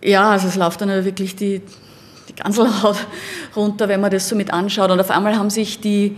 ja, 0.00 0.30
also 0.30 0.46
es 0.46 0.54
läuft 0.54 0.80
dann 0.80 1.04
wirklich 1.04 1.34
die, 1.34 1.60
die 2.28 2.34
Ganselhaut 2.34 2.96
runter, 3.56 3.88
wenn 3.88 4.00
man 4.00 4.12
das 4.12 4.28
so 4.28 4.36
mit 4.36 4.52
anschaut. 4.52 4.92
Und 4.92 5.00
auf 5.00 5.10
einmal 5.10 5.36
haben 5.36 5.50
sich 5.50 5.80
die, 5.80 6.16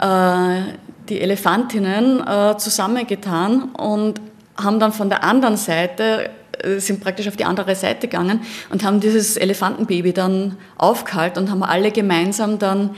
äh, 0.00 0.60
die 1.08 1.20
Elefantinnen 1.20 2.26
äh, 2.26 2.56
zusammengetan 2.56 3.64
und 3.72 4.20
haben 4.56 4.78
dann 4.78 4.92
von 4.92 5.08
der 5.08 5.24
anderen 5.24 5.56
Seite, 5.56 6.30
sind 6.78 7.00
praktisch 7.00 7.28
auf 7.28 7.36
die 7.36 7.44
andere 7.44 7.74
Seite 7.74 8.08
gegangen 8.08 8.40
und 8.70 8.84
haben 8.84 9.00
dieses 9.00 9.36
Elefantenbaby 9.36 10.12
dann 10.12 10.56
aufgehalten 10.76 11.44
und 11.44 11.50
haben 11.50 11.62
alle 11.62 11.90
gemeinsam 11.90 12.58
dann 12.58 12.90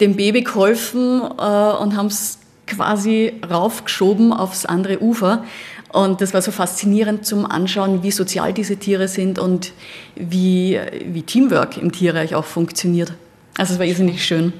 dem 0.00 0.16
Baby 0.16 0.42
geholfen 0.42 1.22
äh, 1.22 1.22
und 1.22 1.96
haben 1.96 2.06
es 2.06 2.38
quasi 2.66 3.34
raufgeschoben 3.48 4.32
aufs 4.32 4.66
andere 4.66 5.02
Ufer. 5.02 5.44
Und 5.92 6.22
das 6.22 6.32
war 6.32 6.40
so 6.40 6.50
faszinierend 6.50 7.26
zum 7.26 7.44
Anschauen, 7.44 8.02
wie 8.02 8.10
sozial 8.10 8.54
diese 8.54 8.76
Tiere 8.76 9.08
sind 9.08 9.38
und 9.38 9.72
wie, 10.16 10.80
wie 11.04 11.22
Teamwork 11.22 11.76
im 11.76 11.92
Tierreich 11.92 12.34
auch 12.34 12.46
funktioniert. 12.46 13.12
Also 13.56 13.74
es 13.74 13.78
war 13.78 13.86
irrsinnig 13.86 14.24
schön. 14.24 14.52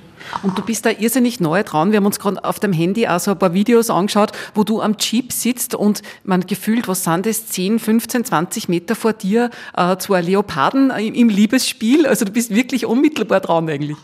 Und 0.43 0.57
du 0.57 0.63
bist 0.63 0.87
da 0.87 0.91
irrsinnig 0.91 1.41
neu 1.41 1.63
dran. 1.63 1.91
Wir 1.91 1.97
haben 1.97 2.07
uns 2.07 2.19
gerade 2.19 2.43
auf 2.45 2.61
dem 2.61 2.73
Handy 2.73 3.07
auch 3.09 3.19
so 3.19 3.33
ein 3.33 3.39
paar 3.39 3.55
Videos 3.55 3.91
angeschaut, 3.91 4.33
wo 4.55 4.65
du 4.65 4.81
am 4.81 4.97
Jeep 4.99 5.33
sitzt 5.33 5.75
und 5.75 6.03
man 6.25 6.47
gefühlt, 6.47 6.89
was 6.89 7.05
sind 7.05 7.27
das, 7.27 7.47
10, 7.49 7.79
15, 7.79 8.25
20 8.25 8.69
Meter 8.69 8.95
vor 8.95 9.13
dir, 9.13 9.51
äh, 9.77 9.97
zwei 9.97 10.21
Leoparden 10.21 10.91
im 10.91 11.29
Liebesspiel. 11.29 12.07
Also 12.07 12.25
du 12.25 12.33
bist 12.33 12.55
wirklich 12.55 12.87
unmittelbar 12.87 13.41
dran 13.41 13.69
eigentlich. 13.69 13.97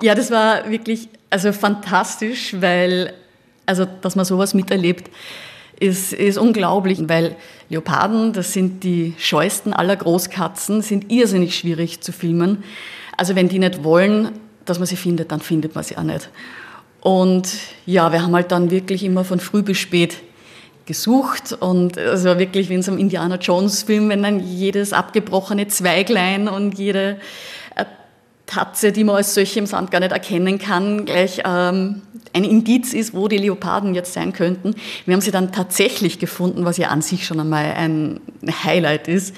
Ja, 0.00 0.14
das 0.14 0.30
war 0.30 0.68
wirklich 0.68 1.08
also 1.30 1.52
fantastisch, 1.52 2.56
weil, 2.58 3.12
also 3.66 3.84
dass 3.84 4.16
man 4.16 4.24
sowas 4.24 4.54
miterlebt 4.54 5.10
ist, 5.78 6.12
ist 6.12 6.38
unglaublich, 6.38 6.98
weil 7.06 7.36
Leoparden, 7.68 8.32
das 8.32 8.52
sind 8.52 8.82
die 8.82 9.14
scheuesten 9.18 9.72
aller 9.72 9.96
Großkatzen, 9.96 10.82
sind 10.82 11.10
irrsinnig 11.12 11.56
schwierig 11.56 12.00
zu 12.00 12.12
filmen. 12.12 12.64
Also 13.16 13.34
wenn 13.34 13.48
die 13.48 13.58
nicht 13.58 13.84
wollen, 13.84 14.30
dass 14.64 14.78
man 14.78 14.86
sie 14.86 14.96
findet, 14.96 15.32
dann 15.32 15.40
findet 15.40 15.74
man 15.74 15.84
sie 15.84 15.96
auch 15.96 16.02
nicht. 16.02 16.28
Und 17.00 17.48
ja, 17.86 18.12
wir 18.12 18.22
haben 18.22 18.34
halt 18.34 18.50
dann 18.50 18.70
wirklich 18.70 19.04
immer 19.04 19.24
von 19.24 19.40
früh 19.40 19.62
bis 19.62 19.78
spät 19.78 20.16
gesucht 20.86 21.52
und 21.52 21.96
es 21.96 22.24
war 22.24 22.38
wirklich 22.38 22.68
wie 22.68 22.74
in 22.74 22.82
so 22.82 22.92
einem 22.92 23.00
Indiana 23.00 23.36
Jones 23.36 23.82
Film, 23.82 24.08
wenn 24.08 24.22
dann 24.22 24.40
jedes 24.40 24.92
abgebrochene 24.92 25.66
Zweiglein 25.66 26.48
und 26.48 26.78
jede 26.78 27.18
Tatze, 28.46 28.92
die 28.92 29.04
man 29.04 29.16
als 29.16 29.34
solche 29.34 29.58
im 29.58 29.66
Sand 29.66 29.90
gar 29.90 30.00
nicht 30.00 30.12
erkennen 30.12 30.58
kann, 30.58 31.04
gleich 31.04 31.42
ähm, 31.44 32.02
ein 32.32 32.44
Indiz 32.44 32.92
ist, 32.94 33.12
wo 33.12 33.28
die 33.28 33.38
Leoparden 33.38 33.94
jetzt 33.94 34.12
sein 34.12 34.32
könnten. 34.32 34.74
Wir 35.04 35.14
haben 35.14 35.20
sie 35.20 35.32
dann 35.32 35.52
tatsächlich 35.52 36.18
gefunden, 36.18 36.64
was 36.64 36.76
ja 36.76 36.88
an 36.88 37.02
sich 37.02 37.26
schon 37.26 37.40
einmal 37.40 37.72
ein 37.76 38.20
Highlight 38.64 39.08
ist. 39.08 39.34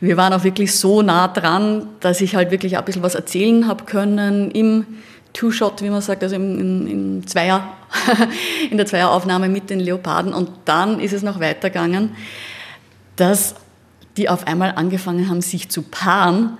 Wir 0.00 0.16
waren 0.16 0.32
auch 0.32 0.44
wirklich 0.44 0.74
so 0.74 1.02
nah 1.02 1.28
dran, 1.28 1.88
dass 2.00 2.20
ich 2.20 2.34
halt 2.36 2.50
wirklich 2.50 2.76
ein 2.76 2.84
bisschen 2.84 3.02
was 3.02 3.14
erzählen 3.14 3.66
habe 3.66 3.84
können 3.84 4.50
im 4.50 4.86
Two-Shot, 5.32 5.82
wie 5.82 5.90
man 5.90 6.00
sagt, 6.00 6.22
also 6.22 6.36
im, 6.36 6.58
in, 6.58 6.86
in, 6.86 7.26
Zweier, 7.26 7.74
in 8.70 8.76
der 8.76 8.86
Zweieraufnahme 8.86 9.48
mit 9.48 9.70
den 9.70 9.80
Leoparden. 9.80 10.32
Und 10.32 10.50
dann 10.64 11.00
ist 11.00 11.12
es 11.12 11.22
noch 11.22 11.40
weitergegangen, 11.40 12.16
dass 13.16 13.54
die 14.16 14.28
auf 14.28 14.46
einmal 14.46 14.72
angefangen 14.76 15.28
haben, 15.28 15.42
sich 15.42 15.68
zu 15.68 15.82
paaren 15.82 16.58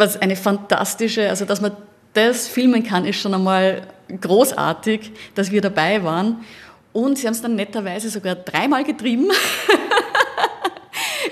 was 0.00 0.16
eine 0.20 0.34
fantastische, 0.34 1.28
also 1.28 1.44
dass 1.44 1.60
man 1.60 1.72
das 2.14 2.48
filmen 2.48 2.82
kann, 2.82 3.04
ist 3.04 3.20
schon 3.20 3.34
einmal 3.34 3.82
großartig, 4.20 5.12
dass 5.36 5.52
wir 5.52 5.60
dabei 5.60 6.02
waren. 6.02 6.44
Und 6.92 7.18
sie 7.18 7.26
haben 7.26 7.34
es 7.34 7.42
dann 7.42 7.54
netterweise 7.54 8.10
sogar 8.10 8.34
dreimal 8.34 8.82
getrieben. 8.82 9.28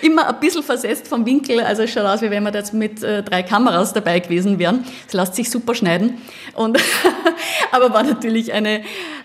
Immer 0.03 0.29
ein 0.29 0.41
bisschen 0.41 0.63
versetzt 0.63 1.09
vom 1.09 1.25
Winkel, 1.27 1.61
also 1.61 1.83
es 1.83 1.91
schaut 1.91 2.05
aus, 2.05 2.23
wie 2.23 2.31
wenn 2.31 2.43
wir 2.43 2.53
jetzt 2.53 2.75
mit 2.75 3.03
äh, 3.03 3.23
drei 3.23 3.43
Kameras 3.43 3.93
dabei 3.93 4.21
gewesen 4.21 4.59
wären. 4.59 4.85
Es 5.07 5.13
lässt 5.13 5.35
sich 5.35 5.51
super 5.51 5.75
schneiden. 5.75 6.19
Und 6.55 6.79
aber 7.73 7.93
war 7.93 8.03
natürlich 8.03 8.53
eine, 8.53 8.81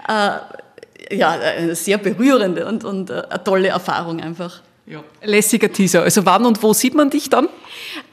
äh, 0.07 1.15
ja, 1.15 1.31
eine 1.31 1.75
sehr 1.75 1.97
berührende 1.97 2.65
und, 2.65 2.83
und 2.83 3.09
äh, 3.09 3.23
eine 3.29 3.43
tolle 3.43 3.69
Erfahrung 3.69 4.21
einfach. 4.21 4.61
Ja. 4.85 5.01
Lässiger 5.21 5.71
Teaser. 5.71 6.03
Also 6.03 6.25
wann 6.25 6.45
und 6.45 6.61
wo 6.61 6.73
sieht 6.73 6.93
man 6.93 7.09
dich 7.09 7.29
dann? 7.29 7.47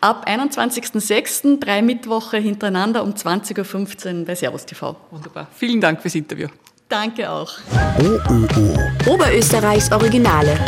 Ab 0.01 0.27
21.06. 0.29 1.59
drei 1.59 1.83
Mittwoche 1.83 2.37
hintereinander 2.37 3.03
um 3.03 3.13
20.15 3.15 4.21
Uhr 4.21 4.25
bei 4.25 4.35
Servus 4.35 4.67
TV. 4.67 4.95
Wunderbar. 5.11 5.49
Vielen 5.53 5.81
Dank 5.81 6.01
fürs 6.01 6.15
Interview. 6.15 6.49
Danke 6.89 7.31
auch. 7.31 7.53
OÖO. 7.99 9.13
Oberösterreichs 9.13 9.91
Originale. 9.93 10.59